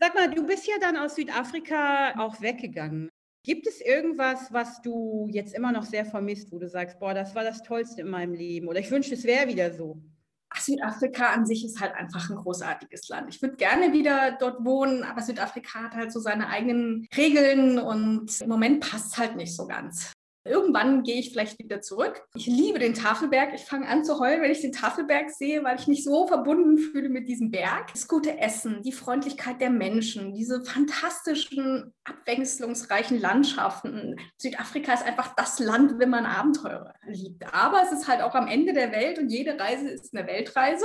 Sag 0.00 0.16
mal, 0.16 0.28
du 0.30 0.44
bist 0.44 0.66
ja 0.66 0.74
dann 0.80 0.96
aus 0.96 1.14
Südafrika 1.14 2.18
auch 2.18 2.40
weggegangen. 2.40 3.08
Gibt 3.44 3.68
es 3.68 3.80
irgendwas, 3.80 4.52
was 4.52 4.82
du 4.82 5.28
jetzt 5.30 5.54
immer 5.54 5.70
noch 5.70 5.84
sehr 5.84 6.04
vermisst, 6.04 6.50
wo 6.50 6.58
du 6.58 6.68
sagst, 6.68 6.98
boah, 6.98 7.14
das 7.14 7.36
war 7.36 7.44
das 7.44 7.62
Tollste 7.62 8.00
in 8.00 8.08
meinem 8.08 8.34
Leben 8.34 8.66
oder 8.66 8.80
ich 8.80 8.90
wünschte, 8.90 9.14
es 9.14 9.22
wäre 9.22 9.46
wieder 9.46 9.72
so? 9.72 10.02
Südafrika 10.60 11.32
an 11.32 11.46
sich 11.46 11.64
ist 11.64 11.80
halt 11.80 11.94
einfach 11.94 12.30
ein 12.30 12.36
großartiges 12.36 13.08
Land. 13.08 13.28
Ich 13.28 13.42
würde 13.42 13.56
gerne 13.56 13.92
wieder 13.92 14.32
dort 14.38 14.64
wohnen, 14.64 15.02
aber 15.04 15.22
Südafrika 15.22 15.84
hat 15.84 15.94
halt 15.94 16.12
so 16.12 16.20
seine 16.20 16.48
eigenen 16.48 17.06
Regeln 17.16 17.78
und 17.78 18.40
im 18.40 18.48
Moment 18.48 18.88
passt 18.88 19.12
es 19.12 19.18
halt 19.18 19.36
nicht 19.36 19.54
so 19.54 19.66
ganz. 19.66 20.12
Irgendwann 20.44 21.02
gehe 21.04 21.18
ich 21.18 21.30
vielleicht 21.30 21.58
wieder 21.58 21.80
zurück. 21.80 22.22
Ich 22.34 22.46
liebe 22.46 22.78
den 22.78 22.94
Tafelberg. 22.94 23.54
Ich 23.54 23.64
fange 23.64 23.88
an 23.88 24.04
zu 24.04 24.18
heulen, 24.18 24.42
wenn 24.42 24.50
ich 24.50 24.60
den 24.60 24.72
Tafelberg 24.72 25.30
sehe, 25.30 25.64
weil 25.64 25.78
ich 25.78 25.86
mich 25.86 26.04
so 26.04 26.26
verbunden 26.26 26.76
fühle 26.76 27.08
mit 27.08 27.28
diesem 27.28 27.50
Berg. 27.50 27.92
Das 27.92 28.08
gute 28.08 28.38
Essen, 28.38 28.82
die 28.82 28.92
Freundlichkeit 28.92 29.60
der 29.60 29.70
Menschen, 29.70 30.34
diese 30.34 30.62
fantastischen, 30.62 31.94
abwechslungsreichen 32.04 33.18
Landschaften. 33.18 34.16
Südafrika 34.36 34.92
ist 34.92 35.06
einfach 35.06 35.34
das 35.34 35.58
Land, 35.58 35.98
wenn 35.98 36.10
man 36.10 36.26
Abenteuer 36.26 36.92
liebt. 37.06 37.42
Aber 37.54 37.82
es 37.82 37.92
ist 37.92 38.06
halt 38.06 38.20
auch 38.20 38.34
am 38.34 38.46
Ende 38.46 38.74
der 38.74 38.92
Welt 38.92 39.18
und 39.18 39.30
jede 39.30 39.58
Reise 39.58 39.88
ist 39.88 40.14
eine 40.14 40.26
Weltreise. 40.26 40.84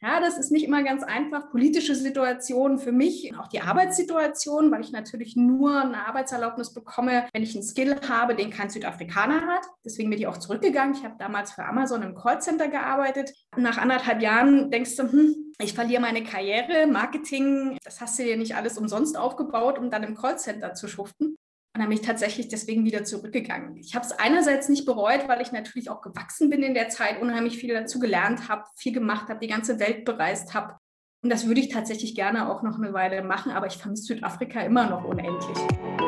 Ja, 0.00 0.20
das 0.20 0.38
ist 0.38 0.52
nicht 0.52 0.64
immer 0.64 0.84
ganz 0.84 1.02
einfach. 1.02 1.50
Politische 1.50 1.96
Situationen 1.96 2.78
für 2.78 2.92
mich, 2.92 3.36
auch 3.36 3.48
die 3.48 3.60
Arbeitssituation, 3.60 4.70
weil 4.70 4.80
ich 4.80 4.92
natürlich 4.92 5.34
nur 5.34 5.80
eine 5.80 6.06
Arbeitserlaubnis 6.06 6.72
bekomme, 6.72 7.26
wenn 7.32 7.42
ich 7.42 7.56
einen 7.56 7.64
Skill 7.64 8.00
habe, 8.08 8.36
den 8.36 8.50
kein 8.50 8.70
Südafrikaner 8.70 9.46
hat. 9.48 9.66
Deswegen 9.84 10.08
bin 10.10 10.20
ich 10.20 10.28
auch 10.28 10.36
zurückgegangen. 10.36 10.94
Ich 10.94 11.04
habe 11.04 11.16
damals 11.18 11.50
für 11.50 11.64
Amazon 11.64 12.02
im 12.02 12.14
Callcenter 12.14 12.68
gearbeitet. 12.68 13.32
Nach 13.56 13.76
anderthalb 13.76 14.22
Jahren 14.22 14.70
denkst 14.70 14.94
du, 14.94 15.10
hm, 15.10 15.52
ich 15.60 15.74
verliere 15.74 16.00
meine 16.00 16.22
Karriere, 16.22 16.86
Marketing, 16.86 17.76
das 17.82 18.00
hast 18.00 18.20
du 18.20 18.22
dir 18.22 18.36
nicht 18.36 18.54
alles 18.54 18.78
umsonst 18.78 19.18
aufgebaut, 19.18 19.80
um 19.80 19.90
dann 19.90 20.04
im 20.04 20.14
Callcenter 20.14 20.74
zu 20.74 20.86
schuften. 20.86 21.36
Und 21.74 21.82
dann 21.82 21.88
bin 21.90 21.98
ich 21.98 22.04
tatsächlich 22.04 22.48
deswegen 22.48 22.84
wieder 22.84 23.04
zurückgegangen. 23.04 23.76
Ich 23.76 23.94
habe 23.94 24.04
es 24.04 24.12
einerseits 24.12 24.68
nicht 24.68 24.86
bereut, 24.86 25.28
weil 25.28 25.40
ich 25.40 25.52
natürlich 25.52 25.90
auch 25.90 26.00
gewachsen 26.00 26.50
bin 26.50 26.62
in 26.62 26.74
der 26.74 26.88
Zeit, 26.88 27.20
unheimlich 27.20 27.58
viel 27.58 27.72
dazu 27.74 27.98
gelernt 27.98 28.48
habe, 28.48 28.64
viel 28.76 28.92
gemacht 28.92 29.28
habe, 29.28 29.40
die 29.40 29.48
ganze 29.48 29.78
Welt 29.78 30.04
bereist 30.04 30.54
habe. 30.54 30.76
Und 31.22 31.30
das 31.30 31.46
würde 31.46 31.60
ich 31.60 31.68
tatsächlich 31.68 32.14
gerne 32.14 32.50
auch 32.50 32.62
noch 32.62 32.78
eine 32.78 32.92
Weile 32.92 33.22
machen, 33.22 33.52
aber 33.52 33.66
ich 33.66 33.76
vermisse 33.76 34.14
Südafrika 34.14 34.60
immer 34.60 34.88
noch 34.88 35.04
unendlich. 35.04 36.07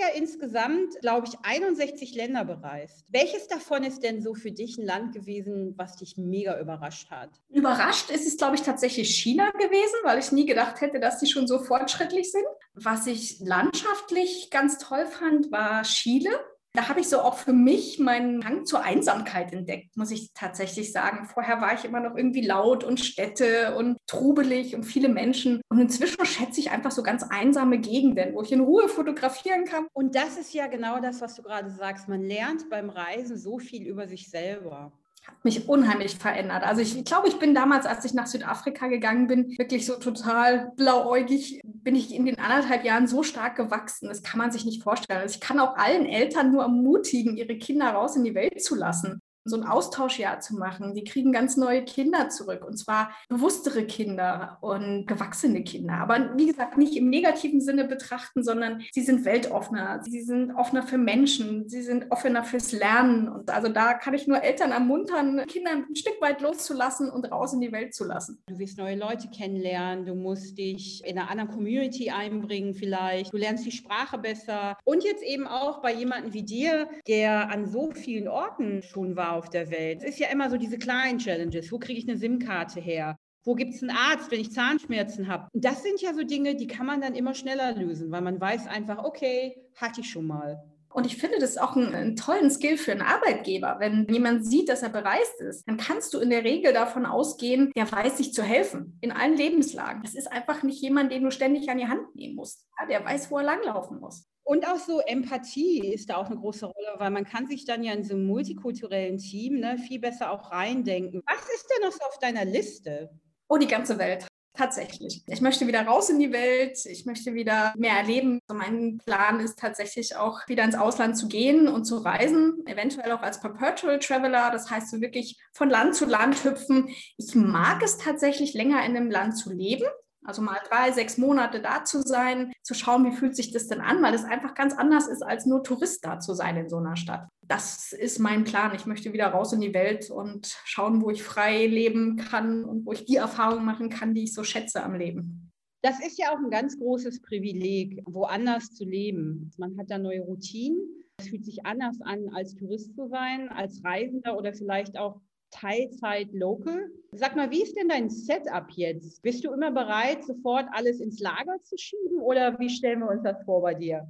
Ja 0.00 0.08
insgesamt, 0.14 1.00
glaube 1.00 1.26
ich, 1.26 1.34
61 1.42 2.14
Länder 2.14 2.44
bereist. 2.44 3.04
Welches 3.08 3.46
davon 3.48 3.84
ist 3.84 4.02
denn 4.02 4.22
so 4.22 4.34
für 4.34 4.50
dich 4.50 4.78
ein 4.78 4.86
Land 4.86 5.12
gewesen, 5.12 5.74
was 5.76 5.96
dich 5.96 6.16
mega 6.16 6.58
überrascht 6.60 7.10
hat? 7.10 7.30
Überrascht 7.50 8.10
ist 8.10 8.26
es, 8.26 8.36
glaube 8.36 8.56
ich, 8.56 8.62
tatsächlich 8.62 9.14
China 9.14 9.50
gewesen, 9.50 9.96
weil 10.02 10.18
ich 10.18 10.32
nie 10.32 10.46
gedacht 10.46 10.80
hätte, 10.80 11.00
dass 11.00 11.20
die 11.20 11.26
schon 11.26 11.46
so 11.46 11.58
fortschrittlich 11.58 12.30
sind. 12.30 12.46
Was 12.74 13.06
ich 13.06 13.40
landschaftlich 13.40 14.48
ganz 14.50 14.78
toll 14.78 15.06
fand, 15.06 15.52
war 15.52 15.82
Chile. 15.82 16.30
Da 16.72 16.88
habe 16.88 17.00
ich 17.00 17.08
so 17.08 17.20
auch 17.20 17.36
für 17.36 17.52
mich 17.52 17.98
meinen 17.98 18.44
Hang 18.44 18.64
zur 18.64 18.82
Einsamkeit 18.84 19.52
entdeckt, 19.52 19.96
muss 19.96 20.12
ich 20.12 20.32
tatsächlich 20.34 20.92
sagen. 20.92 21.26
Vorher 21.26 21.60
war 21.60 21.74
ich 21.74 21.84
immer 21.84 21.98
noch 21.98 22.16
irgendwie 22.16 22.46
laut 22.46 22.84
und 22.84 23.00
Städte 23.00 23.74
und 23.76 23.96
trubelig 24.06 24.76
und 24.76 24.84
viele 24.84 25.08
Menschen. 25.08 25.60
Und 25.68 25.80
inzwischen 25.80 26.24
schätze 26.24 26.60
ich 26.60 26.70
einfach 26.70 26.92
so 26.92 27.02
ganz 27.02 27.24
einsame 27.24 27.78
Gegenden, 27.78 28.34
wo 28.34 28.42
ich 28.42 28.52
in 28.52 28.60
Ruhe 28.60 28.88
fotografieren 28.88 29.64
kann. 29.64 29.86
Und 29.92 30.14
das 30.14 30.36
ist 30.36 30.54
ja 30.54 30.68
genau 30.68 31.00
das, 31.00 31.20
was 31.20 31.34
du 31.34 31.42
gerade 31.42 31.70
sagst. 31.70 32.08
Man 32.08 32.22
lernt 32.22 32.70
beim 32.70 32.88
Reisen 32.88 33.36
so 33.36 33.58
viel 33.58 33.86
über 33.86 34.06
sich 34.06 34.30
selber 34.30 34.92
hat 35.26 35.44
mich 35.44 35.68
unheimlich 35.68 36.16
verändert. 36.16 36.62
Also 36.62 36.80
ich, 36.80 37.04
glaube, 37.04 37.28
ich 37.28 37.38
bin 37.38 37.54
damals, 37.54 37.86
als 37.86 38.04
ich 38.04 38.14
nach 38.14 38.26
Südafrika 38.26 38.88
gegangen 38.88 39.26
bin, 39.26 39.58
wirklich 39.58 39.86
so 39.86 39.96
total 39.96 40.72
blauäugig, 40.76 41.60
bin 41.64 41.94
ich 41.94 42.14
in 42.14 42.26
den 42.26 42.38
anderthalb 42.38 42.84
Jahren 42.84 43.06
so 43.06 43.22
stark 43.22 43.56
gewachsen. 43.56 44.08
Das 44.08 44.22
kann 44.22 44.38
man 44.38 44.50
sich 44.50 44.64
nicht 44.64 44.82
vorstellen. 44.82 45.20
Also 45.20 45.34
ich 45.34 45.40
kann 45.40 45.60
auch 45.60 45.76
allen 45.76 46.06
Eltern 46.06 46.52
nur 46.52 46.62
ermutigen, 46.62 47.36
ihre 47.36 47.58
Kinder 47.58 47.90
raus 47.90 48.16
in 48.16 48.24
die 48.24 48.34
Welt 48.34 48.62
zu 48.62 48.74
lassen 48.74 49.20
so 49.50 49.56
ein 49.56 49.64
Austauschjahr 49.64 50.40
zu 50.40 50.56
machen. 50.56 50.94
Die 50.94 51.04
kriegen 51.04 51.32
ganz 51.32 51.56
neue 51.56 51.84
Kinder 51.84 52.28
zurück 52.28 52.64
und 52.66 52.78
zwar 52.78 53.10
bewusstere 53.28 53.84
Kinder 53.84 54.58
und 54.60 55.06
gewachsene 55.06 55.62
Kinder. 55.64 55.94
Aber 55.94 56.36
wie 56.36 56.46
gesagt, 56.46 56.78
nicht 56.78 56.96
im 56.96 57.10
negativen 57.10 57.60
Sinne 57.60 57.84
betrachten, 57.84 58.42
sondern 58.42 58.82
sie 58.92 59.02
sind 59.02 59.24
weltoffener, 59.24 60.02
sie 60.02 60.22
sind 60.22 60.52
offener 60.52 60.82
für 60.82 60.98
Menschen, 60.98 61.68
sie 61.68 61.82
sind 61.82 62.10
offener 62.10 62.44
fürs 62.44 62.72
Lernen. 62.72 63.28
Und 63.28 63.50
also 63.50 63.68
da 63.68 63.94
kann 63.94 64.14
ich 64.14 64.26
nur 64.26 64.42
Eltern 64.42 64.70
ermuntern, 64.70 65.44
Kinder 65.46 65.72
ein 65.72 65.96
Stück 65.96 66.20
weit 66.20 66.40
loszulassen 66.40 67.10
und 67.10 67.30
raus 67.30 67.52
in 67.52 67.60
die 67.60 67.72
Welt 67.72 67.94
zu 67.94 68.04
lassen. 68.04 68.42
Du 68.46 68.58
wirst 68.58 68.78
neue 68.78 68.96
Leute 68.96 69.28
kennenlernen, 69.28 70.06
du 70.06 70.14
musst 70.14 70.56
dich 70.56 71.02
in 71.04 71.18
einer 71.18 71.30
anderen 71.30 71.50
Community 71.50 72.10
einbringen 72.10 72.74
vielleicht, 72.74 73.32
du 73.32 73.36
lernst 73.36 73.66
die 73.66 73.72
Sprache 73.72 74.18
besser 74.18 74.76
und 74.84 75.04
jetzt 75.04 75.22
eben 75.22 75.46
auch 75.46 75.82
bei 75.82 75.92
jemandem 75.92 76.32
wie 76.32 76.42
dir, 76.42 76.88
der 77.06 77.50
an 77.50 77.66
so 77.66 77.90
vielen 77.92 78.28
Orten 78.28 78.82
schon 78.82 79.16
war 79.16 79.38
auf 79.40 79.48
der 79.48 79.70
Welt. 79.70 80.02
Es 80.02 80.10
ist 80.10 80.18
ja 80.18 80.28
immer 80.28 80.50
so 80.50 80.58
diese 80.58 80.76
kleinen 80.76 81.18
Challenges. 81.18 81.72
Wo 81.72 81.78
kriege 81.78 81.98
ich 81.98 82.06
eine 82.06 82.18
SIM-Karte 82.18 82.78
her? 82.78 83.16
Wo 83.42 83.54
gibt 83.54 83.72
es 83.72 83.80
einen 83.82 83.90
Arzt, 83.90 84.30
wenn 84.30 84.40
ich 84.40 84.52
Zahnschmerzen 84.52 85.28
habe? 85.28 85.48
Das 85.54 85.82
sind 85.82 86.02
ja 86.02 86.12
so 86.12 86.24
Dinge, 86.24 86.56
die 86.56 86.66
kann 86.66 86.84
man 86.84 87.00
dann 87.00 87.14
immer 87.14 87.32
schneller 87.32 87.74
lösen, 87.74 88.10
weil 88.10 88.20
man 88.20 88.38
weiß 88.38 88.66
einfach, 88.66 89.02
okay, 89.02 89.56
hatte 89.76 90.02
ich 90.02 90.10
schon 90.10 90.26
mal. 90.26 90.62
Und 90.92 91.06
ich 91.06 91.16
finde 91.16 91.38
das 91.38 91.56
auch 91.56 91.76
einen, 91.76 91.94
einen, 91.94 92.16
tollen 92.16 92.50
Skill 92.50 92.76
für 92.76 92.92
einen 92.92 93.02
Arbeitgeber. 93.02 93.76
Wenn 93.78 94.06
jemand 94.10 94.44
sieht, 94.44 94.68
dass 94.68 94.82
er 94.82 94.88
bereist 94.88 95.40
ist, 95.40 95.66
dann 95.68 95.76
kannst 95.76 96.12
du 96.12 96.18
in 96.18 96.30
der 96.30 96.42
Regel 96.42 96.72
davon 96.72 97.06
ausgehen, 97.06 97.70
der 97.76 97.90
weiß 97.90 98.18
sich 98.18 98.32
zu 98.32 98.42
helfen 98.42 98.98
in 99.00 99.12
allen 99.12 99.36
Lebenslagen. 99.36 100.02
Das 100.02 100.14
ist 100.14 100.30
einfach 100.30 100.62
nicht 100.62 100.82
jemand, 100.82 101.12
den 101.12 101.22
du 101.22 101.30
ständig 101.30 101.70
an 101.70 101.78
die 101.78 101.86
Hand 101.86 102.14
nehmen 102.16 102.34
musst. 102.34 102.66
Ja, 102.78 102.86
der 102.86 103.04
weiß, 103.04 103.30
wo 103.30 103.38
er 103.38 103.44
langlaufen 103.44 104.00
muss. 104.00 104.26
Und 104.42 104.66
auch 104.66 104.78
so 104.78 104.98
Empathie 105.00 105.92
ist 105.92 106.10
da 106.10 106.16
auch 106.16 106.26
eine 106.26 106.36
große 106.36 106.66
Rolle, 106.66 106.94
weil 106.98 107.10
man 107.10 107.24
kann 107.24 107.46
sich 107.46 107.66
dann 107.66 107.84
ja 107.84 107.92
in 107.92 108.02
so 108.02 108.14
einem 108.14 108.26
multikulturellen 108.26 109.18
Team 109.18 109.60
ne, 109.60 109.78
viel 109.78 110.00
besser 110.00 110.32
auch 110.32 110.50
reindenken. 110.50 111.22
Was 111.24 111.48
ist 111.54 111.68
denn 111.70 111.86
noch 111.86 111.92
so 111.92 112.04
auf 112.04 112.18
deiner 112.18 112.44
Liste? 112.44 113.10
Oh, 113.48 113.58
die 113.58 113.68
ganze 113.68 113.96
Welt. 113.98 114.26
Tatsächlich. 114.54 115.22
Ich 115.26 115.40
möchte 115.40 115.66
wieder 115.66 115.86
raus 115.86 116.10
in 116.10 116.18
die 116.18 116.32
Welt. 116.32 116.84
Ich 116.86 117.06
möchte 117.06 117.34
wieder 117.34 117.72
mehr 117.76 117.94
erleben. 117.94 118.40
Also 118.48 118.58
mein 118.58 118.98
Plan 118.98 119.40
ist 119.40 119.58
tatsächlich 119.58 120.16
auch 120.16 120.40
wieder 120.48 120.64
ins 120.64 120.74
Ausland 120.74 121.16
zu 121.16 121.28
gehen 121.28 121.68
und 121.68 121.84
zu 121.84 121.98
reisen, 121.98 122.64
eventuell 122.66 123.12
auch 123.12 123.22
als 123.22 123.40
Perpetual 123.40 123.98
Traveler. 124.00 124.50
Das 124.50 124.68
heißt, 124.68 124.90
so 124.90 125.00
wirklich 125.00 125.38
von 125.52 125.70
Land 125.70 125.94
zu 125.94 126.04
Land 126.04 126.44
hüpfen. 126.44 126.88
Ich 127.16 127.34
mag 127.34 127.82
es 127.82 127.96
tatsächlich 127.96 128.52
länger 128.52 128.84
in 128.84 128.96
einem 128.96 129.10
Land 129.10 129.38
zu 129.38 129.52
leben. 129.52 129.86
Also 130.24 130.42
mal 130.42 130.58
drei, 130.68 130.92
sechs 130.92 131.16
Monate 131.18 131.60
da 131.60 131.84
zu 131.84 132.02
sein, 132.02 132.52
zu 132.62 132.74
schauen, 132.74 133.04
wie 133.04 133.16
fühlt 133.16 133.34
sich 133.34 133.52
das 133.52 133.68
denn 133.68 133.80
an, 133.80 134.02
weil 134.02 134.14
es 134.14 134.24
einfach 134.24 134.54
ganz 134.54 134.74
anders 134.74 135.08
ist, 135.08 135.22
als 135.22 135.46
nur 135.46 135.62
Tourist 135.62 136.04
da 136.04 136.20
zu 136.20 136.34
sein 136.34 136.56
in 136.56 136.68
so 136.68 136.76
einer 136.76 136.96
Stadt. 136.96 137.28
Das 137.42 137.92
ist 137.92 138.18
mein 138.18 138.44
Plan. 138.44 138.74
Ich 138.74 138.86
möchte 138.86 139.12
wieder 139.12 139.28
raus 139.28 139.52
in 139.52 139.60
die 139.60 139.74
Welt 139.74 140.10
und 140.10 140.46
schauen, 140.64 141.02
wo 141.02 141.10
ich 141.10 141.22
frei 141.22 141.66
leben 141.66 142.16
kann 142.16 142.64
und 142.64 142.86
wo 142.86 142.92
ich 142.92 143.06
die 143.06 143.16
Erfahrungen 143.16 143.64
machen 143.64 143.88
kann, 143.88 144.14
die 144.14 144.24
ich 144.24 144.34
so 144.34 144.44
schätze 144.44 144.82
am 144.82 144.94
Leben. 144.94 145.50
Das 145.82 145.98
ist 146.04 146.18
ja 146.18 146.32
auch 146.32 146.38
ein 146.38 146.50
ganz 146.50 146.78
großes 146.78 147.22
Privileg, 147.22 148.02
woanders 148.04 148.74
zu 148.74 148.84
leben. 148.84 149.50
Man 149.56 149.78
hat 149.78 149.90
da 149.90 149.98
neue 149.98 150.20
Routinen. 150.20 150.78
Es 151.18 151.28
fühlt 151.28 151.44
sich 151.44 151.64
anders 151.64 152.00
an, 152.02 152.28
als 152.34 152.54
Tourist 152.54 152.94
zu 152.94 153.08
sein, 153.08 153.48
als 153.48 153.82
Reisender 153.82 154.36
oder 154.36 154.52
vielleicht 154.52 154.98
auch 154.98 155.20
Teilzeit 155.50 156.32
local. 156.32 156.90
Sag 157.12 157.36
mal, 157.36 157.50
wie 157.50 157.62
ist 157.62 157.76
denn 157.76 157.88
dein 157.88 158.08
Setup 158.08 158.66
jetzt? 158.70 159.22
Bist 159.22 159.44
du 159.44 159.52
immer 159.52 159.70
bereit, 159.70 160.24
sofort 160.24 160.66
alles 160.72 161.00
ins 161.00 161.20
Lager 161.20 161.60
zu 161.62 161.76
schieben 161.76 162.20
oder 162.20 162.58
wie 162.58 162.70
stellen 162.70 163.00
wir 163.00 163.10
uns 163.10 163.22
das 163.22 163.42
vor 163.44 163.62
bei 163.62 163.74
dir? 163.74 164.08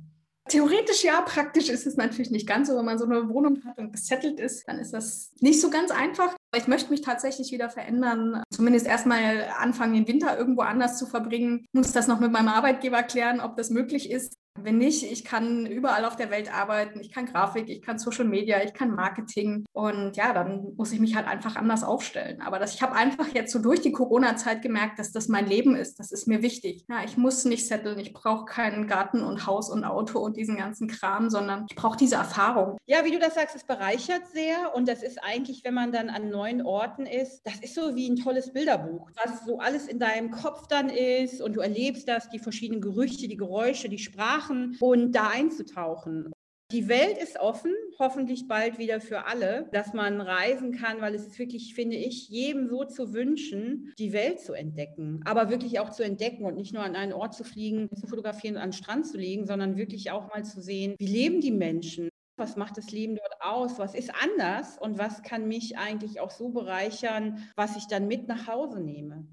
Theoretisch 0.48 1.04
ja, 1.04 1.20
praktisch 1.20 1.68
ist 1.68 1.86
es 1.86 1.96
natürlich 1.96 2.30
nicht 2.30 2.46
ganz 2.46 2.68
so. 2.68 2.76
Wenn 2.76 2.84
man 2.84 2.98
so 2.98 3.04
eine 3.04 3.28
Wohnung 3.28 3.62
hat 3.64 3.78
und 3.78 3.92
gesettelt 3.92 4.40
ist, 4.40 4.66
dann 4.66 4.78
ist 4.78 4.92
das 4.92 5.32
nicht 5.40 5.60
so 5.60 5.70
ganz 5.70 5.90
einfach. 5.92 6.34
Ich 6.56 6.66
möchte 6.66 6.90
mich 6.90 7.02
tatsächlich 7.02 7.52
wieder 7.52 7.70
verändern, 7.70 8.42
zumindest 8.50 8.86
erstmal 8.86 9.46
anfangen, 9.58 9.94
den 9.94 10.08
Winter 10.08 10.36
irgendwo 10.36 10.62
anders 10.62 10.98
zu 10.98 11.06
verbringen. 11.06 11.66
Ich 11.66 11.74
muss 11.74 11.92
das 11.92 12.08
noch 12.08 12.18
mit 12.18 12.32
meinem 12.32 12.48
Arbeitgeber 12.48 13.04
klären, 13.04 13.40
ob 13.40 13.56
das 13.56 13.70
möglich 13.70 14.10
ist. 14.10 14.34
Wenn 14.58 14.78
nicht, 14.78 15.04
ich 15.04 15.24
kann 15.24 15.64
überall 15.64 16.04
auf 16.04 16.16
der 16.16 16.30
Welt 16.30 16.52
arbeiten. 16.52 17.00
Ich 17.00 17.12
kann 17.12 17.26
Grafik, 17.26 17.68
ich 17.68 17.82
kann 17.82 17.98
Social 17.98 18.24
Media, 18.24 18.62
ich 18.62 18.74
kann 18.74 18.94
Marketing. 18.94 19.64
Und 19.72 20.16
ja, 20.16 20.32
dann 20.32 20.74
muss 20.76 20.92
ich 20.92 21.00
mich 21.00 21.14
halt 21.14 21.28
einfach 21.28 21.56
anders 21.56 21.84
aufstellen. 21.84 22.42
Aber 22.42 22.58
das, 22.58 22.74
ich 22.74 22.82
habe 22.82 22.94
einfach 22.94 23.28
jetzt 23.28 23.52
so 23.52 23.60
durch 23.60 23.80
die 23.80 23.92
Corona-Zeit 23.92 24.60
gemerkt, 24.60 24.98
dass 24.98 25.12
das 25.12 25.28
mein 25.28 25.46
Leben 25.46 25.76
ist. 25.76 26.00
Das 26.00 26.10
ist 26.10 26.26
mir 26.26 26.42
wichtig. 26.42 26.84
Ja, 26.88 27.04
ich 27.04 27.16
muss 27.16 27.44
nicht 27.44 27.66
setteln. 27.66 27.98
Ich 28.00 28.12
brauche 28.12 28.44
keinen 28.44 28.88
Garten 28.88 29.22
und 29.22 29.46
Haus 29.46 29.70
und 29.70 29.84
Auto 29.84 30.18
und 30.18 30.36
diesen 30.36 30.56
ganzen 30.56 30.88
Kram, 30.88 31.30
sondern 31.30 31.66
ich 31.70 31.76
brauche 31.76 31.96
diese 31.96 32.16
Erfahrung. 32.16 32.76
Ja, 32.86 33.04
wie 33.04 33.12
du 33.12 33.20
das 33.20 33.34
sagst, 33.34 33.54
es 33.54 33.64
bereichert 33.64 34.26
sehr. 34.32 34.74
Und 34.74 34.88
das 34.88 35.02
ist 35.02 35.22
eigentlich, 35.22 35.62
wenn 35.64 35.74
man 35.74 35.92
dann 35.92 36.10
an 36.10 36.28
neuen 36.28 36.62
Orten 36.62 37.06
ist, 37.06 37.42
das 37.44 37.60
ist 37.60 37.76
so 37.76 37.94
wie 37.94 38.10
ein 38.10 38.16
tolles 38.16 38.52
Bilderbuch, 38.52 39.10
was 39.24 39.44
so 39.46 39.58
alles 39.58 39.86
in 39.86 40.00
deinem 40.00 40.32
Kopf 40.32 40.66
dann 40.66 40.88
ist. 40.88 41.40
Und 41.40 41.54
du 41.54 41.60
erlebst 41.60 42.08
das, 42.08 42.28
die 42.30 42.40
verschiedenen 42.40 42.80
Gerüche, 42.80 43.28
die 43.28 43.36
Geräusche, 43.36 43.88
die 43.88 43.98
Sprache 43.98 44.39
machen 44.40 44.76
und 44.80 45.12
da 45.12 45.28
einzutauchen. 45.28 46.32
Die 46.72 46.88
Welt 46.88 47.18
ist 47.18 47.40
offen, 47.40 47.74
hoffentlich 47.98 48.46
bald 48.46 48.78
wieder 48.78 49.00
für 49.00 49.26
alle, 49.26 49.68
dass 49.72 49.92
man 49.92 50.20
reisen 50.20 50.70
kann, 50.70 51.00
weil 51.00 51.16
es 51.16 51.26
ist 51.26 51.38
wirklich, 51.38 51.74
finde 51.74 51.96
ich, 51.96 52.28
jedem 52.28 52.68
so 52.68 52.84
zu 52.84 53.12
wünschen, 53.12 53.92
die 53.98 54.12
Welt 54.12 54.38
zu 54.38 54.52
entdecken. 54.52 55.20
Aber 55.24 55.50
wirklich 55.50 55.80
auch 55.80 55.90
zu 55.90 56.04
entdecken 56.04 56.44
und 56.44 56.54
nicht 56.54 56.72
nur 56.72 56.84
an 56.84 56.94
einen 56.94 57.12
Ort 57.12 57.34
zu 57.34 57.42
fliegen, 57.42 57.88
zu 57.92 58.06
fotografieren 58.06 58.54
und 58.54 58.62
an 58.62 58.70
den 58.70 58.76
Strand 58.76 59.08
zu 59.08 59.18
legen, 59.18 59.46
sondern 59.46 59.76
wirklich 59.76 60.12
auch 60.12 60.28
mal 60.28 60.44
zu 60.44 60.62
sehen, 60.62 60.94
wie 60.98 61.06
leben 61.06 61.40
die 61.40 61.50
Menschen? 61.50 62.08
Was 62.36 62.54
macht 62.54 62.78
das 62.78 62.92
Leben 62.92 63.16
dort 63.16 63.34
aus? 63.40 63.80
Was 63.80 63.94
ist 63.96 64.12
anders? 64.22 64.78
Und 64.78 64.96
was 64.96 65.22
kann 65.22 65.48
mich 65.48 65.76
eigentlich 65.76 66.20
auch 66.20 66.30
so 66.30 66.50
bereichern, 66.50 67.50
was 67.56 67.76
ich 67.76 67.88
dann 67.88 68.06
mit 68.06 68.28
nach 68.28 68.46
Hause 68.46 68.80
nehme? 68.80 69.26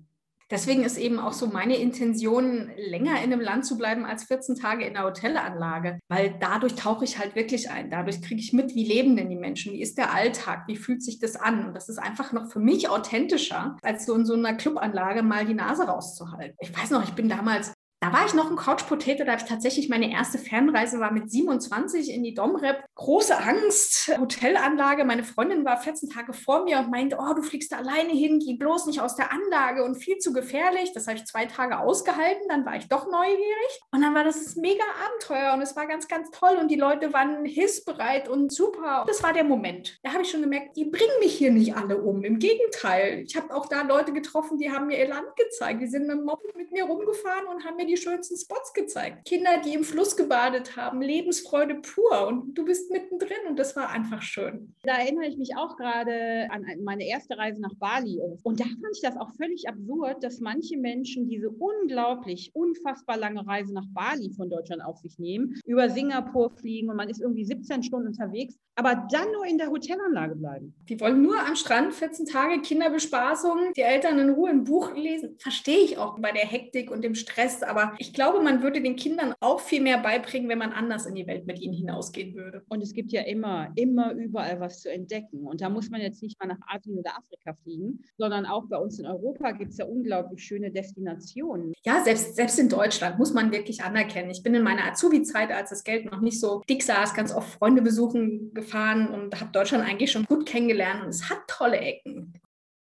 Deswegen 0.50 0.84
ist 0.84 0.98
eben 0.98 1.20
auch 1.20 1.34
so 1.34 1.48
meine 1.48 1.76
Intention, 1.76 2.72
länger 2.78 3.22
in 3.22 3.34
einem 3.34 3.42
Land 3.42 3.66
zu 3.66 3.78
bleiben 3.78 4.06
als 4.06 4.24
14 4.26 4.56
Tage 4.56 4.86
in 4.86 4.94
der 4.94 5.04
Hotelanlage, 5.04 6.00
weil 6.08 6.36
dadurch 6.40 6.76
tauche 6.76 7.04
ich 7.04 7.18
halt 7.18 7.36
wirklich 7.36 7.70
ein. 7.70 7.90
Dadurch 7.90 8.22
kriege 8.22 8.40
ich 8.40 8.54
mit, 8.54 8.74
wie 8.74 8.86
leben 8.86 9.18
denn 9.18 9.30
die 9.30 9.36
Menschen, 9.36 9.74
wie 9.74 9.82
ist 9.82 9.98
der 9.98 10.14
Alltag, 10.14 10.64
wie 10.68 10.78
fühlt 10.78 11.04
sich 11.04 11.20
das 11.20 11.36
an. 11.36 11.66
Und 11.68 11.74
das 11.74 11.90
ist 11.90 11.98
einfach 11.98 12.32
noch 12.32 12.52
für 12.52 12.60
mich 12.60 12.88
authentischer, 12.90 13.76
als 13.82 14.06
so 14.06 14.16
in 14.16 14.26
so 14.26 14.34
einer 14.34 14.54
Clubanlage 14.54 15.22
mal 15.22 15.46
die 15.46 15.54
Nase 15.54 15.84
rauszuhalten. 15.84 16.56
Ich 16.60 16.78
weiß 16.78 16.92
noch, 16.92 17.04
ich 17.04 17.14
bin 17.14 17.28
damals 17.28 17.74
da 18.00 18.14
war 18.14 18.26
ich 18.28 18.34
noch 18.36 18.50
ein 18.50 18.56
Couch 18.56 18.88
Potato, 18.88 19.24
da 19.24 19.32
habe 19.32 19.42
ich 19.42 19.50
tatsächlich 19.50 19.90
meine 19.90 20.12
erste 20.12 20.38
Fernreise 20.38 21.00
war 21.00 21.12
mit 21.12 21.32
27 21.32 22.14
in 22.14 22.24
die 22.24 22.36
Domrep. 22.36 22.84
Große 22.94 23.36
Angst, 23.36 24.16
Hotelanlage. 24.20 25.04
Meine 25.04 25.24
Freundin 25.24 25.66
war 25.66 25.78
14 25.78 26.10
Tage 26.10 26.34
vor 26.34 26.64
mir 26.64 26.78
und 26.78 26.92
meinte, 26.92 27.18
oh, 27.20 27.34
du 27.34 27.42
fliegst 27.42 27.72
da 27.72 27.78
alleine 27.78 28.14
hin, 28.14 28.40
geh 28.40 28.54
bloß 28.54 28.86
nicht 28.86 29.02
aus 29.02 29.16
der 29.16 29.32
Anlage 29.32 29.84
und 29.84 29.96
viel 29.96 30.20
zu 30.20 30.32
gefährlich. 30.32 30.94
Das 30.94 31.08
habe 31.08 31.18
ich 31.18 31.26
zwei 31.26 31.48
Tage 31.48 31.80
ausgehalten, 31.80 32.48
dann 32.50 32.66
war 32.66 32.76
ich 32.76 32.88
doch 32.88 33.10
neugierig 33.10 33.82
und 33.92 34.02
dann 34.02 34.14
war 34.14 34.24
das 34.24 34.56
mega 34.56 34.84
Abenteuer 35.08 35.54
und 35.54 35.62
es 35.62 35.76
war 35.76 35.88
ganz, 35.88 36.08
ganz 36.08 36.30
toll 36.30 36.58
und 36.60 36.70
die 36.70 36.76
Leute 36.76 37.14
waren 37.14 37.46
hilfsbereit 37.46 38.30
und 38.30 38.54
super. 38.54 39.06
Das 39.08 39.24
war 39.24 39.34
der 39.34 39.44
Moment. 39.44 39.98
Da 40.04 40.14
habe 40.14 40.22
ich 40.22 40.30
schon 40.30 40.42
gemerkt, 40.42 40.78
die 40.78 40.86
bringen 40.86 41.20
mich 41.20 41.36
hier 41.36 41.52
nicht 41.52 41.76
alle 41.76 41.98
um. 41.98 42.24
Im 42.24 42.38
Gegenteil, 42.38 43.24
ich 43.26 43.36
habe 43.36 43.56
auch 43.56 43.66
da 43.66 43.82
Leute 43.82 44.14
getroffen, 44.14 44.60
die 44.60 44.72
haben 44.72 44.88
mir 44.88 45.00
ihr 45.00 45.10
Land 45.10 45.36
gezeigt. 45.36 45.82
Die 45.82 45.88
sind 45.88 46.06
mit 46.06 46.18
dem 46.18 46.26
Moped 46.26 46.56
mit 46.56 46.72
mir 46.72 46.84
rumgefahren 46.84 47.48
und 47.48 47.66
haben 47.66 47.76
mir 47.76 47.87
die 47.88 47.98
schönsten 47.98 48.38
Spots 48.38 48.74
gezeigt. 48.74 49.26
Kinder, 49.26 49.62
die 49.64 49.74
im 49.74 49.84
Fluss 49.84 50.16
gebadet 50.16 50.76
haben, 50.78 51.02
Lebensfreude 51.02 51.76
pur 51.76 52.28
und 52.28 52.54
du 52.56 52.66
bist 52.66 52.92
mittendrin 52.92 53.48
und 53.48 53.58
das 53.58 53.76
war 53.76 53.90
einfach 53.90 54.22
schön. 54.22 54.74
Da 54.84 54.98
erinnere 54.98 55.28
ich 55.28 55.38
mich 55.38 55.56
auch 55.58 55.78
gerade 55.78 56.48
an 56.52 56.66
meine 56.84 57.08
erste 57.08 57.38
Reise 57.38 57.62
nach 57.62 57.74
Bali. 57.76 58.20
Und 58.44 58.60
da 58.60 58.66
fand 58.66 58.94
ich 58.94 59.02
das 59.02 59.18
auch 59.18 59.32
völlig 59.36 59.68
absurd, 59.68 60.24
dass 60.24 60.40
manche 60.40 60.78
Menschen 60.78 61.28
diese 61.28 61.50
unglaublich, 61.50 62.52
unfassbar 62.54 63.18
lange 63.18 63.46
Reise 63.46 63.74
nach 63.74 63.88
Bali 63.94 64.32
von 64.36 64.50
Deutschland 64.50 64.84
auf 64.84 64.98
sich 64.98 65.18
nehmen, 65.20 65.56
über 65.66 65.90
Singapur 65.90 66.52
fliegen 66.52 66.90
und 66.90 66.96
man 66.96 67.10
ist 67.10 67.22
irgendwie 67.22 67.46
17 67.46 67.84
Stunden 67.84 68.08
unterwegs, 68.08 68.56
aber 68.76 69.08
dann 69.12 69.32
nur 69.32 69.46
in 69.46 69.58
der 69.58 69.70
Hotelanlage 69.70 70.36
bleiben. 70.36 70.74
Die 70.90 71.00
wollen 71.00 71.22
nur 71.22 71.40
am 71.40 71.56
Strand 71.56 71.94
14 71.94 72.26
Tage 72.26 72.62
Kinderbespaßung, 72.62 73.74
die 73.76 73.82
Eltern 73.82 74.20
in 74.20 74.30
Ruhe 74.30 74.50
ein 74.50 74.64
Buch 74.64 74.94
lesen. 74.96 75.36
Verstehe 75.40 75.80
ich 75.80 75.98
auch 75.98 76.20
bei 76.20 76.32
der 76.32 76.46
Hektik 76.46 76.92
und 76.92 77.04
dem 77.04 77.16
Stress, 77.16 77.64
aber 77.64 77.77
ich 77.98 78.14
glaube, 78.14 78.42
man 78.42 78.62
würde 78.62 78.82
den 78.82 78.96
Kindern 78.96 79.34
auch 79.40 79.60
viel 79.60 79.82
mehr 79.82 79.98
beibringen, 79.98 80.50
wenn 80.50 80.58
man 80.58 80.72
anders 80.72 81.06
in 81.06 81.16
die 81.16 81.28
Welt 81.28 81.46
mit 81.48 81.60
ihnen 81.60 81.74
hinausgehen 81.74 82.36
würde. 82.36 82.64
Und 82.70 82.82
es 82.82 82.94
gibt 82.94 83.12
ja 83.12 83.22
immer, 83.22 83.72
immer 83.76 84.14
überall 84.14 84.60
was 84.60 84.82
zu 84.82 84.92
entdecken. 84.92 85.46
Und 85.46 85.62
da 85.62 85.70
muss 85.70 85.90
man 85.90 86.02
jetzt 86.02 86.22
nicht 86.22 86.40
mal 86.40 86.48
nach 86.48 86.60
Asien 86.68 86.98
oder 86.98 87.18
Afrika 87.18 87.54
fliegen, 87.64 88.04
sondern 88.18 88.46
auch 88.46 88.66
bei 88.68 88.78
uns 88.78 89.00
in 89.00 89.06
Europa 89.06 89.52
gibt 89.52 89.72
es 89.72 89.78
ja 89.78 89.86
unglaublich 89.86 90.44
schöne 90.44 90.72
Destinationen. 90.72 91.74
Ja, 91.86 92.04
selbst, 92.04 92.36
selbst 92.36 92.60
in 92.60 92.70
Deutschland 92.70 93.18
muss 93.18 93.34
man 93.34 93.52
wirklich 93.52 93.84
anerkennen. 93.84 94.30
Ich 94.30 94.44
bin 94.44 94.54
in 94.54 94.64
meiner 94.64 94.86
Azubi-Zeit, 94.86 95.52
als 95.52 95.70
das 95.70 95.84
Geld 95.84 96.12
noch 96.12 96.22
nicht 96.22 96.40
so 96.40 96.62
dick 96.70 96.84
saß, 96.84 97.14
ganz 97.14 97.34
oft 97.34 97.50
Freunde 97.50 97.82
besuchen 97.82 98.54
gefahren 98.54 99.10
und 99.10 99.40
habe 99.40 99.52
Deutschland 99.52 99.84
eigentlich 99.84 100.12
schon 100.12 100.26
gut 100.26 100.46
kennengelernt 100.46 101.04
und 101.04 101.10
es 101.10 101.30
hat 101.30 101.40
tolle 101.48 101.78
Ecken. 101.78 102.34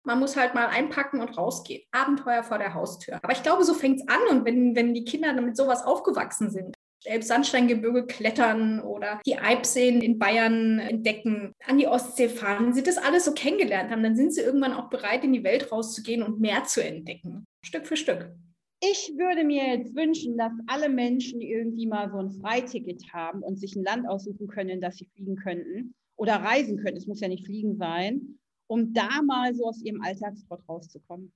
Man 0.04 0.18
muss 0.18 0.36
halt 0.36 0.54
mal 0.54 0.66
einpacken 0.66 1.20
und 1.20 1.36
rausgehen. 1.36 1.82
Abenteuer 1.92 2.42
vor 2.42 2.58
der 2.58 2.74
Haustür. 2.74 3.18
Aber 3.22 3.32
ich 3.32 3.42
glaube, 3.42 3.64
so 3.64 3.74
fängt 3.74 4.00
es 4.00 4.08
an. 4.08 4.20
Und 4.30 4.44
wenn, 4.44 4.74
wenn 4.74 4.94
die 4.94 5.04
Kinder 5.04 5.32
mit 5.40 5.56
sowas 5.56 5.84
aufgewachsen 5.84 6.50
sind, 6.50 6.74
Elbsandsteingebirge 7.04 8.06
klettern 8.06 8.80
oder 8.80 9.20
die 9.26 9.38
Eibseen 9.38 10.00
in 10.00 10.18
Bayern 10.18 10.78
entdecken, 10.78 11.52
an 11.66 11.78
die 11.78 11.86
Ostsee 11.86 12.28
fahren, 12.28 12.72
sie 12.72 12.82
das 12.82 12.98
alles 12.98 13.24
so 13.24 13.32
kennengelernt 13.32 13.90
haben, 13.90 14.02
dann 14.02 14.16
sind 14.16 14.32
sie 14.32 14.40
irgendwann 14.40 14.72
auch 14.72 14.88
bereit, 14.88 15.24
in 15.24 15.32
die 15.32 15.44
Welt 15.44 15.72
rauszugehen 15.72 16.22
und 16.22 16.40
mehr 16.40 16.64
zu 16.64 16.82
entdecken. 16.82 17.44
Stück 17.64 17.86
für 17.86 17.96
Stück. 17.96 18.32
Ich 18.80 19.12
würde 19.16 19.44
mir 19.44 19.76
jetzt 19.76 19.94
wünschen, 19.94 20.36
dass 20.36 20.52
alle 20.66 20.88
Menschen 20.88 21.40
irgendwie 21.40 21.86
mal 21.86 22.10
so 22.10 22.18
ein 22.18 22.32
Freiticket 22.32 23.00
haben 23.12 23.42
und 23.42 23.56
sich 23.56 23.76
ein 23.76 23.84
Land 23.84 24.08
aussuchen 24.08 24.48
können, 24.48 24.80
das 24.80 24.96
sie 24.96 25.08
fliegen 25.14 25.36
könnten 25.36 25.94
oder 26.16 26.36
reisen 26.36 26.78
können. 26.78 26.96
Es 26.96 27.06
muss 27.06 27.20
ja 27.20 27.28
nicht 27.28 27.46
fliegen 27.46 27.76
sein, 27.76 28.38
um 28.72 28.94
da 28.94 29.20
mal 29.22 29.54
so 29.54 29.66
aus 29.66 29.82
ihrem 29.82 30.00
Alltagstrott 30.00 30.66
rauszukommen. 30.66 31.30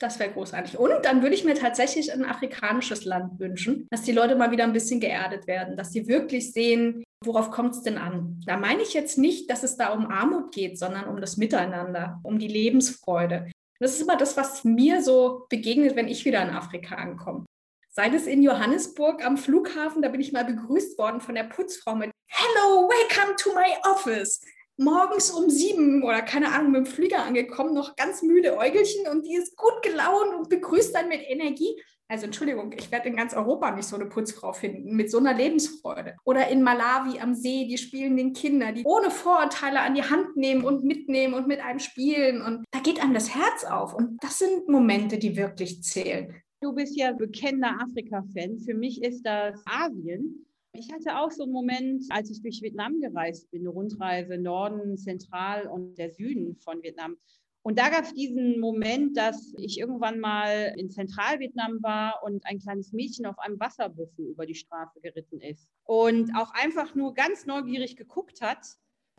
Das 0.00 0.18
wäre 0.18 0.32
großartig. 0.32 0.76
Und 0.78 1.04
dann 1.04 1.22
würde 1.22 1.36
ich 1.36 1.44
mir 1.44 1.54
tatsächlich 1.54 2.12
ein 2.12 2.24
afrikanisches 2.24 3.04
Land 3.04 3.38
wünschen, 3.38 3.86
dass 3.90 4.02
die 4.02 4.10
Leute 4.10 4.34
mal 4.34 4.50
wieder 4.50 4.64
ein 4.64 4.72
bisschen 4.72 4.98
geerdet 4.98 5.46
werden, 5.46 5.76
dass 5.76 5.92
sie 5.92 6.08
wirklich 6.08 6.52
sehen, 6.52 7.04
worauf 7.24 7.52
kommt 7.52 7.76
es 7.76 7.82
denn 7.82 7.98
an? 7.98 8.42
Da 8.46 8.56
meine 8.56 8.82
ich 8.82 8.94
jetzt 8.94 9.16
nicht, 9.16 9.48
dass 9.48 9.62
es 9.62 9.76
da 9.76 9.92
um 9.92 10.06
Armut 10.06 10.52
geht, 10.52 10.76
sondern 10.76 11.04
um 11.04 11.20
das 11.20 11.36
Miteinander, 11.36 12.18
um 12.24 12.40
die 12.40 12.48
Lebensfreude. 12.48 13.52
Das 13.78 13.92
ist 13.92 14.02
immer 14.02 14.16
das, 14.16 14.36
was 14.36 14.64
mir 14.64 15.02
so 15.02 15.46
begegnet, 15.48 15.94
wenn 15.94 16.08
ich 16.08 16.24
wieder 16.24 16.42
in 16.42 16.50
Afrika 16.50 16.96
ankomme. 16.96 17.44
Sei 17.90 18.08
es 18.08 18.26
in 18.26 18.42
Johannesburg 18.42 19.24
am 19.24 19.36
Flughafen, 19.36 20.02
da 20.02 20.08
bin 20.08 20.20
ich 20.20 20.32
mal 20.32 20.44
begrüßt 20.44 20.98
worden 20.98 21.20
von 21.20 21.36
der 21.36 21.44
Putzfrau 21.44 21.94
mit 21.94 22.10
Hello, 22.26 22.88
welcome 22.88 23.36
to 23.36 23.54
my 23.54 23.76
office 23.88 24.40
morgens 24.76 25.30
um 25.30 25.50
sieben 25.50 26.02
oder 26.02 26.22
keine 26.22 26.52
Ahnung 26.52 26.72
mit 26.72 26.86
dem 26.86 26.92
Flieger 26.92 27.24
angekommen, 27.24 27.74
noch 27.74 27.96
ganz 27.96 28.22
müde 28.22 28.56
Äugelchen 28.56 29.06
und 29.08 29.26
die 29.26 29.34
ist 29.34 29.56
gut 29.56 29.82
gelaunt 29.82 30.34
und 30.38 30.48
begrüßt 30.48 30.94
dann 30.94 31.08
mit 31.08 31.22
Energie. 31.28 31.76
Also 32.12 32.26
Entschuldigung, 32.26 32.74
ich 32.76 32.92
werde 32.92 33.08
in 33.08 33.16
ganz 33.16 33.32
Europa 33.32 33.70
nicht 33.70 33.88
so 33.88 33.96
eine 33.96 34.04
Putzfrau 34.04 34.52
finden 34.52 34.96
mit 34.96 35.10
so 35.10 35.16
einer 35.16 35.32
Lebensfreude. 35.32 36.16
Oder 36.24 36.48
in 36.48 36.62
Malawi 36.62 37.18
am 37.20 37.34
See, 37.34 37.66
die 37.66 37.78
spielenden 37.78 38.34
Kinder, 38.34 38.72
die 38.72 38.84
ohne 38.84 39.10
Vorurteile 39.10 39.80
an 39.80 39.94
die 39.94 40.02
Hand 40.02 40.36
nehmen 40.36 40.62
und 40.62 40.84
mitnehmen 40.84 41.32
und 41.32 41.48
mit 41.48 41.60
einem 41.60 41.78
spielen. 41.78 42.42
Und 42.42 42.66
da 42.70 42.80
geht 42.80 43.02
einem 43.02 43.14
das 43.14 43.34
Herz 43.34 43.64
auf. 43.64 43.94
Und 43.94 44.22
das 44.22 44.38
sind 44.38 44.68
Momente, 44.68 45.16
die 45.16 45.38
wirklich 45.38 45.82
zählen. 45.82 46.34
Du 46.60 46.74
bist 46.74 46.98
ja 46.98 47.12
bekennender 47.12 47.80
Afrika-Fan. 47.80 48.58
Für 48.58 48.74
mich 48.74 49.02
ist 49.02 49.22
das 49.22 49.62
Asien. 49.64 50.44
Ich 50.74 50.90
hatte 50.90 51.18
auch 51.18 51.30
so 51.30 51.42
einen 51.42 51.52
Moment, 51.52 52.04
als 52.08 52.30
ich 52.30 52.40
durch 52.40 52.62
Vietnam 52.62 52.98
gereist 52.98 53.50
bin, 53.50 53.60
eine 53.60 53.68
Rundreise 53.68 54.38
Norden, 54.38 54.96
Zentral 54.96 55.66
und 55.66 55.98
der 55.98 56.10
Süden 56.10 56.56
von 56.56 56.82
Vietnam. 56.82 57.16
Und 57.64 57.78
da 57.78 57.90
gab 57.90 58.04
es 58.04 58.14
diesen 58.14 58.58
Moment, 58.58 59.16
dass 59.16 59.54
ich 59.58 59.78
irgendwann 59.78 60.18
mal 60.18 60.74
in 60.76 60.90
Zentralvietnam 60.90 61.82
war 61.82 62.22
und 62.24 62.44
ein 62.46 62.58
kleines 62.58 62.92
Mädchen 62.92 63.26
auf 63.26 63.38
einem 63.38 63.60
Wasserbüffel 63.60 64.26
über 64.26 64.46
die 64.46 64.54
Straße 64.54 65.00
geritten 65.00 65.40
ist 65.40 65.68
und 65.84 66.34
auch 66.34 66.52
einfach 66.54 66.94
nur 66.94 67.14
ganz 67.14 67.46
neugierig 67.46 67.96
geguckt 67.96 68.40
hat, 68.40 68.66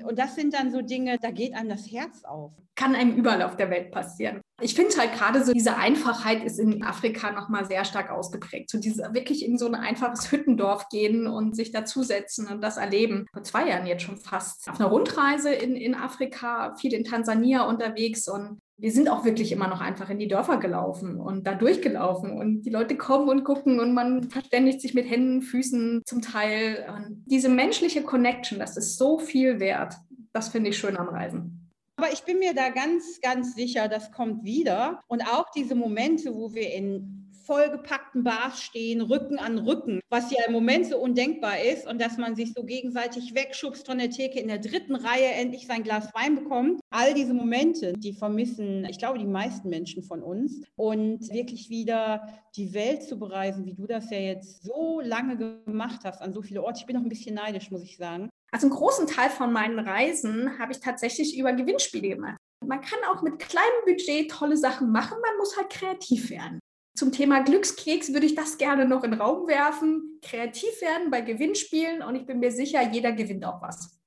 und 0.02 0.18
das 0.18 0.36
sind 0.36 0.54
dann 0.54 0.72
so 0.72 0.82
Dinge, 0.82 1.18
da 1.20 1.32
geht 1.32 1.54
einem 1.54 1.70
das 1.70 1.92
Herz 1.92 2.24
auf. 2.24 2.52
Kann 2.76 2.96
einem 2.96 3.16
überall 3.16 3.44
auf 3.44 3.56
der 3.56 3.70
Welt 3.70 3.92
passieren. 3.92 4.42
Ich 4.64 4.76
finde 4.76 4.96
halt 4.98 5.14
gerade 5.14 5.44
so, 5.44 5.52
diese 5.52 5.76
Einfachheit 5.76 6.44
ist 6.44 6.58
in 6.58 6.84
Afrika 6.84 7.32
nochmal 7.32 7.66
sehr 7.66 7.84
stark 7.84 8.10
ausgeprägt. 8.10 8.70
So 8.70 8.80
diese 8.80 9.14
wirklich 9.14 9.46
in 9.46 9.58
so 9.58 9.68
ein 9.68 9.76
einfaches 9.76 10.32
Hüttendorf 10.32 10.88
gehen 10.90 11.28
und 11.28 11.56
sich 11.56 11.72
dazusetzen 11.72 12.48
und 12.48 12.64
das 12.64 12.78
erleben. 12.78 13.26
Vor 13.34 13.44
zwei 13.44 13.68
Jahren 13.68 13.86
jetzt 13.86 14.04
schon 14.04 14.18
fast 14.18 14.70
auf 14.70 14.80
einer 14.80 14.90
Rundreise 14.90 15.54
in, 15.54 15.76
in 15.76 15.96
Afrika, 15.96 16.76
viel 16.76 16.94
in 16.94 17.04
Tansania 17.04 17.64
unterwegs 17.64 18.28
und 18.30 18.60
wir 18.78 18.92
sind 18.92 19.10
auch 19.10 19.24
wirklich 19.24 19.52
immer 19.52 19.68
noch 19.68 19.82
einfach 19.82 20.10
in 20.10 20.20
die 20.20 20.28
Dörfer 20.28 20.58
gelaufen 20.58 21.20
und 21.20 21.46
da 21.46 21.54
durchgelaufen 21.54 22.32
und 22.32 22.64
die 22.64 22.70
Leute 22.70 22.98
kommen 22.98 23.30
und 23.30 23.44
gucken 23.44 23.80
und 23.80 23.94
man 23.94 24.30
verständigt 24.30 24.82
sich 24.82 24.94
mit 24.94 25.10
Händen, 25.10 25.42
Füßen 25.42 26.02
zum 26.06 26.22
Teil. 26.22 26.86
Und 26.94 27.24
diese 27.26 27.50
menschliche 27.50 28.02
Connection, 28.02 28.60
das 28.60 28.76
ist 28.76 28.98
so 28.98 29.20
viel 29.20 29.60
wert. 29.60 29.96
Das 30.32 30.50
finde 30.50 30.72
ich 30.72 30.78
schön 30.78 30.98
am 30.98 31.08
Reisen. 31.08 31.63
Aber 32.04 32.12
ich 32.12 32.24
bin 32.24 32.40
mir 32.40 32.54
da 32.54 32.68
ganz, 32.68 33.22
ganz 33.22 33.56
sicher, 33.56 33.88
das 33.88 34.12
kommt 34.12 34.44
wieder. 34.44 35.00
Und 35.08 35.22
auch 35.22 35.50
diese 35.52 35.74
Momente, 35.74 36.36
wo 36.36 36.54
wir 36.54 36.74
in 36.74 37.32
vollgepackten 37.46 38.26
Bars 38.26 38.62
stehen, 38.62 39.00
Rücken 39.00 39.40
an 39.40 39.58
Rücken, 39.58 40.02
was 40.10 40.30
ja 40.30 40.40
im 40.46 40.52
Moment 40.52 40.88
so 40.88 40.98
undenkbar 40.98 41.62
ist 41.62 41.88
und 41.88 42.02
dass 42.02 42.18
man 42.18 42.36
sich 42.36 42.52
so 42.52 42.66
gegenseitig 42.66 43.36
wegschubst 43.36 43.86
von 43.86 44.00
der 44.00 44.10
Theke 44.10 44.38
in 44.42 44.50
der 44.50 44.60
dritten 44.60 44.96
Reihe 44.96 45.32
endlich 45.32 45.66
sein 45.66 45.84
Glas 45.84 46.14
Wein 46.14 46.36
bekommt. 46.36 46.82
All 46.90 47.14
diese 47.14 47.34
Momente, 47.34 47.94
die 47.94 48.12
vermissen, 48.12 48.84
ich 48.90 48.98
glaube, 48.98 49.18
die 49.18 49.26
meisten 49.26 49.70
Menschen 49.70 50.04
von 50.04 50.22
uns 50.22 50.62
und 50.76 51.32
wirklich 51.32 51.70
wieder 51.70 52.28
die 52.58 52.74
Welt 52.74 53.04
zu 53.04 53.18
bereisen, 53.18 53.66
wie 53.66 53.76
du 53.76 53.88
das 53.88 54.10
ja 54.10 54.20
jetzt 54.20 54.62
so 54.64 55.00
lange 55.00 55.38
gemacht 55.38 56.02
hast 56.04 56.22
an 56.22 56.34
so 56.34 56.42
viele 56.42 56.64
Orte. 56.64 56.82
Ich 56.82 56.86
bin 56.86 56.98
noch 56.98 57.04
ein 57.04 57.10
bisschen 57.10 57.36
neidisch, 57.36 57.72
muss 57.72 57.84
ich 57.84 57.96
sagen. 57.96 58.30
Also 58.54 58.68
einen 58.68 58.76
großen 58.76 59.08
Teil 59.08 59.32
von 59.32 59.52
meinen 59.52 59.80
Reisen 59.80 60.60
habe 60.60 60.74
ich 60.74 60.80
tatsächlich 60.80 61.38
über 61.40 61.54
Gewinnspiele 61.54 62.10
gemacht. 62.10 62.38
Man 62.64 62.82
kann 62.82 63.00
auch 63.10 63.24
mit 63.24 63.40
kleinem 63.40 63.84
Budget 63.86 64.30
tolle 64.30 64.58
Sachen 64.58 64.92
machen, 64.92 65.18
man 65.20 65.38
muss 65.40 65.58
halt 65.58 65.72
kreativ 65.72 66.30
werden. 66.30 66.60
Zum 66.96 67.12
Thema 67.12 67.42
Glückskeks 67.42 68.14
würde 68.14 68.28
ich 68.28 68.36
das 68.36 68.60
gerne 68.60 68.86
noch 68.86 69.04
in 69.04 69.12
den 69.12 69.20
Raum 69.20 69.48
werfen. 69.48 70.20
Kreativ 70.22 70.80
werden 70.82 71.10
bei 71.10 71.22
Gewinnspielen 71.22 72.04
und 72.04 72.16
ich 72.16 72.28
bin 72.28 72.40
mir 72.40 72.52
sicher, 72.52 72.88
jeder 72.92 73.12
gewinnt 73.12 73.44
auch 73.44 73.60
was. 73.64 74.00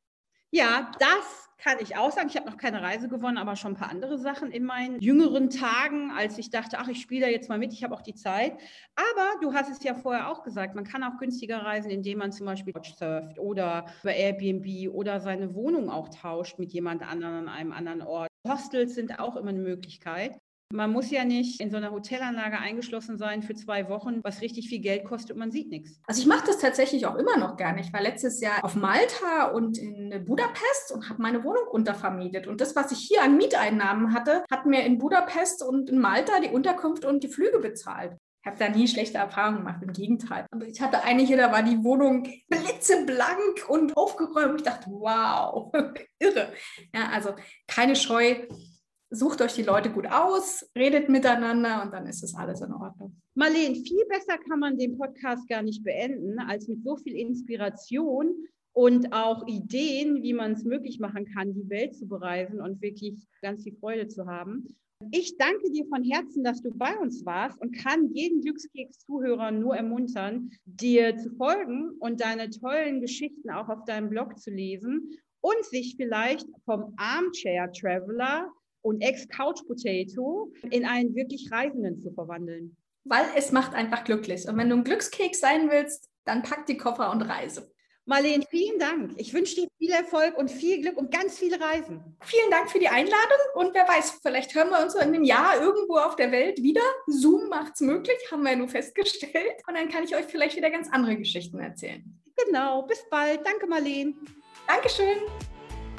Ja, 0.52 0.92
das 1.00 1.45
kann 1.58 1.78
ich 1.80 1.96
auch 1.96 2.12
sagen. 2.12 2.28
Ich 2.28 2.36
habe 2.36 2.48
noch 2.50 2.56
keine 2.56 2.82
Reise 2.82 3.08
gewonnen, 3.08 3.38
aber 3.38 3.56
schon 3.56 3.72
ein 3.72 3.76
paar 3.76 3.90
andere 3.90 4.18
Sachen 4.18 4.50
in 4.50 4.64
meinen 4.64 5.00
jüngeren 5.00 5.50
Tagen, 5.50 6.10
als 6.10 6.38
ich 6.38 6.50
dachte, 6.50 6.78
ach, 6.78 6.88
ich 6.88 7.00
spiele 7.00 7.26
da 7.26 7.30
jetzt 7.30 7.48
mal 7.48 7.58
mit, 7.58 7.72
ich 7.72 7.82
habe 7.84 7.94
auch 7.94 8.02
die 8.02 8.14
Zeit. 8.14 8.52
Aber 8.94 9.40
du 9.40 9.54
hast 9.54 9.70
es 9.70 9.82
ja 9.82 9.94
vorher 9.94 10.30
auch 10.30 10.42
gesagt, 10.42 10.74
man 10.74 10.84
kann 10.84 11.02
auch 11.02 11.18
günstiger 11.18 11.58
reisen, 11.58 11.90
indem 11.90 12.18
man 12.18 12.32
zum 12.32 12.46
Beispiel 12.46 12.74
surft 12.96 13.38
oder 13.38 13.86
über 14.02 14.12
Airbnb 14.12 14.92
oder 14.92 15.20
seine 15.20 15.54
Wohnung 15.54 15.90
auch 15.90 16.08
tauscht 16.08 16.58
mit 16.58 16.72
jemand 16.72 17.02
anderem 17.02 17.36
an 17.36 17.48
einem 17.48 17.72
anderen 17.72 18.02
Ort. 18.02 18.28
Hostels 18.46 18.94
sind 18.94 19.18
auch 19.18 19.36
immer 19.36 19.50
eine 19.50 19.60
Möglichkeit. 19.60 20.38
Man 20.72 20.90
muss 20.90 21.10
ja 21.10 21.24
nicht 21.24 21.60
in 21.60 21.70
so 21.70 21.76
einer 21.76 21.92
Hotelanlage 21.92 22.58
eingeschlossen 22.58 23.18
sein 23.18 23.42
für 23.42 23.54
zwei 23.54 23.88
Wochen, 23.88 24.20
was 24.24 24.40
richtig 24.40 24.68
viel 24.68 24.80
Geld 24.80 25.04
kostet 25.04 25.32
und 25.32 25.38
man 25.38 25.52
sieht 25.52 25.70
nichts. 25.70 26.00
Also 26.06 26.20
ich 26.20 26.26
mache 26.26 26.46
das 26.46 26.58
tatsächlich 26.58 27.06
auch 27.06 27.14
immer 27.14 27.36
noch 27.36 27.56
gerne. 27.56 27.80
Ich 27.80 27.92
war 27.92 28.02
letztes 28.02 28.40
Jahr 28.40 28.64
auf 28.64 28.74
Malta 28.74 29.46
und 29.52 29.78
in 29.78 30.24
Budapest 30.24 30.92
und 30.92 31.08
habe 31.08 31.22
meine 31.22 31.44
Wohnung 31.44 31.68
untervermietet. 31.70 32.48
Und 32.48 32.60
das, 32.60 32.74
was 32.74 32.90
ich 32.90 32.98
hier 32.98 33.22
an 33.22 33.36
Mieteinnahmen 33.36 34.12
hatte, 34.12 34.44
hat 34.50 34.66
mir 34.66 34.84
in 34.84 34.98
Budapest 34.98 35.62
und 35.62 35.88
in 35.88 36.00
Malta 36.00 36.40
die 36.40 36.50
Unterkunft 36.50 37.04
und 37.04 37.22
die 37.22 37.28
Flüge 37.28 37.60
bezahlt. 37.60 38.16
Ich 38.46 38.52
habe 38.52 38.58
da 38.58 38.68
nie 38.68 38.86
schlechte 38.86 39.18
Erfahrungen 39.18 39.58
gemacht, 39.58 39.82
im 39.82 39.92
Gegenteil. 39.92 40.46
Aber 40.52 40.66
ich 40.66 40.80
hatte 40.80 41.02
einige, 41.02 41.36
da 41.36 41.50
war 41.50 41.64
die 41.64 41.82
Wohnung 41.82 42.28
blitzeblank 42.48 43.68
und 43.68 43.96
aufgeräumt. 43.96 44.60
Ich 44.60 44.62
dachte, 44.62 44.86
wow, 44.88 45.72
irre. 46.20 46.52
Ja, 46.94 47.08
also 47.12 47.34
keine 47.66 47.96
Scheu 47.96 48.46
sucht 49.18 49.40
euch 49.42 49.54
die 49.54 49.62
Leute 49.62 49.90
gut 49.90 50.06
aus, 50.06 50.68
redet 50.76 51.08
miteinander 51.08 51.82
und 51.82 51.92
dann 51.92 52.06
ist 52.06 52.22
es 52.22 52.34
alles 52.34 52.60
in 52.60 52.72
Ordnung. 52.72 53.20
Marlene, 53.34 53.74
viel 53.74 54.04
besser 54.08 54.38
kann 54.48 54.60
man 54.60 54.78
den 54.78 54.96
Podcast 54.96 55.48
gar 55.48 55.62
nicht 55.62 55.84
beenden, 55.84 56.38
als 56.38 56.68
mit 56.68 56.82
so 56.82 56.96
viel 56.96 57.14
Inspiration 57.14 58.34
und 58.72 59.12
auch 59.12 59.46
Ideen, 59.46 60.22
wie 60.22 60.34
man 60.34 60.52
es 60.52 60.64
möglich 60.64 61.00
machen 61.00 61.26
kann, 61.34 61.54
die 61.54 61.68
Welt 61.68 61.94
zu 61.96 62.06
bereisen 62.06 62.60
und 62.60 62.82
wirklich 62.82 63.26
ganz 63.40 63.62
viel 63.62 63.76
Freude 63.76 64.08
zu 64.08 64.26
haben. 64.26 64.66
Ich 65.10 65.36
danke 65.36 65.70
dir 65.70 65.86
von 65.86 66.02
Herzen, 66.02 66.42
dass 66.42 66.62
du 66.62 66.70
bei 66.72 66.96
uns 66.98 67.24
warst 67.26 67.60
und 67.60 67.76
kann 67.76 68.10
jeden 68.14 68.40
Glückskeks-Zuhörer 68.40 69.50
nur 69.50 69.76
ermuntern, 69.76 70.50
dir 70.64 71.16
zu 71.16 71.30
folgen 71.36 71.90
und 72.00 72.20
deine 72.20 72.48
tollen 72.48 73.00
Geschichten 73.00 73.50
auch 73.50 73.68
auf 73.68 73.84
deinem 73.84 74.08
Blog 74.08 74.38
zu 74.38 74.50
lesen 74.50 75.10
und 75.42 75.64
sich 75.64 75.96
vielleicht 75.96 76.48
vom 76.64 76.94
Armchair 76.96 77.70
Traveler 77.72 78.50
und 78.86 79.00
Ex-Couch 79.00 79.66
Potato 79.66 80.52
in 80.70 80.86
einen 80.86 81.14
wirklich 81.16 81.50
Reisenden 81.50 82.00
zu 82.00 82.12
verwandeln. 82.12 82.76
Weil 83.04 83.26
es 83.36 83.50
macht 83.52 83.74
einfach 83.74 84.04
glücklich. 84.04 84.48
Und 84.48 84.56
wenn 84.56 84.70
du 84.70 84.76
ein 84.76 84.84
Glückskeks 84.84 85.40
sein 85.40 85.70
willst, 85.70 86.08
dann 86.24 86.42
pack 86.42 86.66
die 86.66 86.76
Koffer 86.76 87.10
und 87.10 87.22
reise. 87.22 87.72
Marlene, 88.04 88.44
vielen 88.48 88.78
Dank. 88.78 89.14
Ich 89.16 89.34
wünsche 89.34 89.56
dir 89.56 89.68
viel 89.78 89.90
Erfolg 89.90 90.38
und 90.38 90.48
viel 90.48 90.80
Glück 90.80 90.96
und 90.96 91.10
ganz 91.10 91.36
viele 91.36 91.60
Reisen. 91.60 92.16
Vielen 92.22 92.50
Dank 92.52 92.70
für 92.70 92.78
die 92.78 92.86
Einladung 92.86 93.38
und 93.56 93.74
wer 93.74 93.88
weiß, 93.88 94.20
vielleicht 94.22 94.54
hören 94.54 94.70
wir 94.70 94.80
uns 94.80 94.94
in 94.94 95.00
einem 95.00 95.24
Jahr 95.24 95.60
irgendwo 95.60 95.96
auf 95.96 96.14
der 96.14 96.30
Welt 96.30 96.62
wieder. 96.62 96.82
Zoom 97.08 97.48
macht 97.48 97.72
es 97.74 97.80
möglich, 97.80 98.16
haben 98.30 98.44
wir 98.44 98.50
ja 98.52 98.56
nur 98.56 98.68
festgestellt. 98.68 99.56
Und 99.66 99.74
dann 99.74 99.88
kann 99.88 100.04
ich 100.04 100.14
euch 100.14 100.26
vielleicht 100.26 100.56
wieder 100.56 100.70
ganz 100.70 100.88
andere 100.92 101.16
Geschichten 101.16 101.58
erzählen. 101.58 102.04
Genau, 102.44 102.82
bis 102.82 103.04
bald. 103.10 103.44
Danke, 103.44 103.66
Marlene. 103.66 104.14
Dankeschön. 104.68 105.18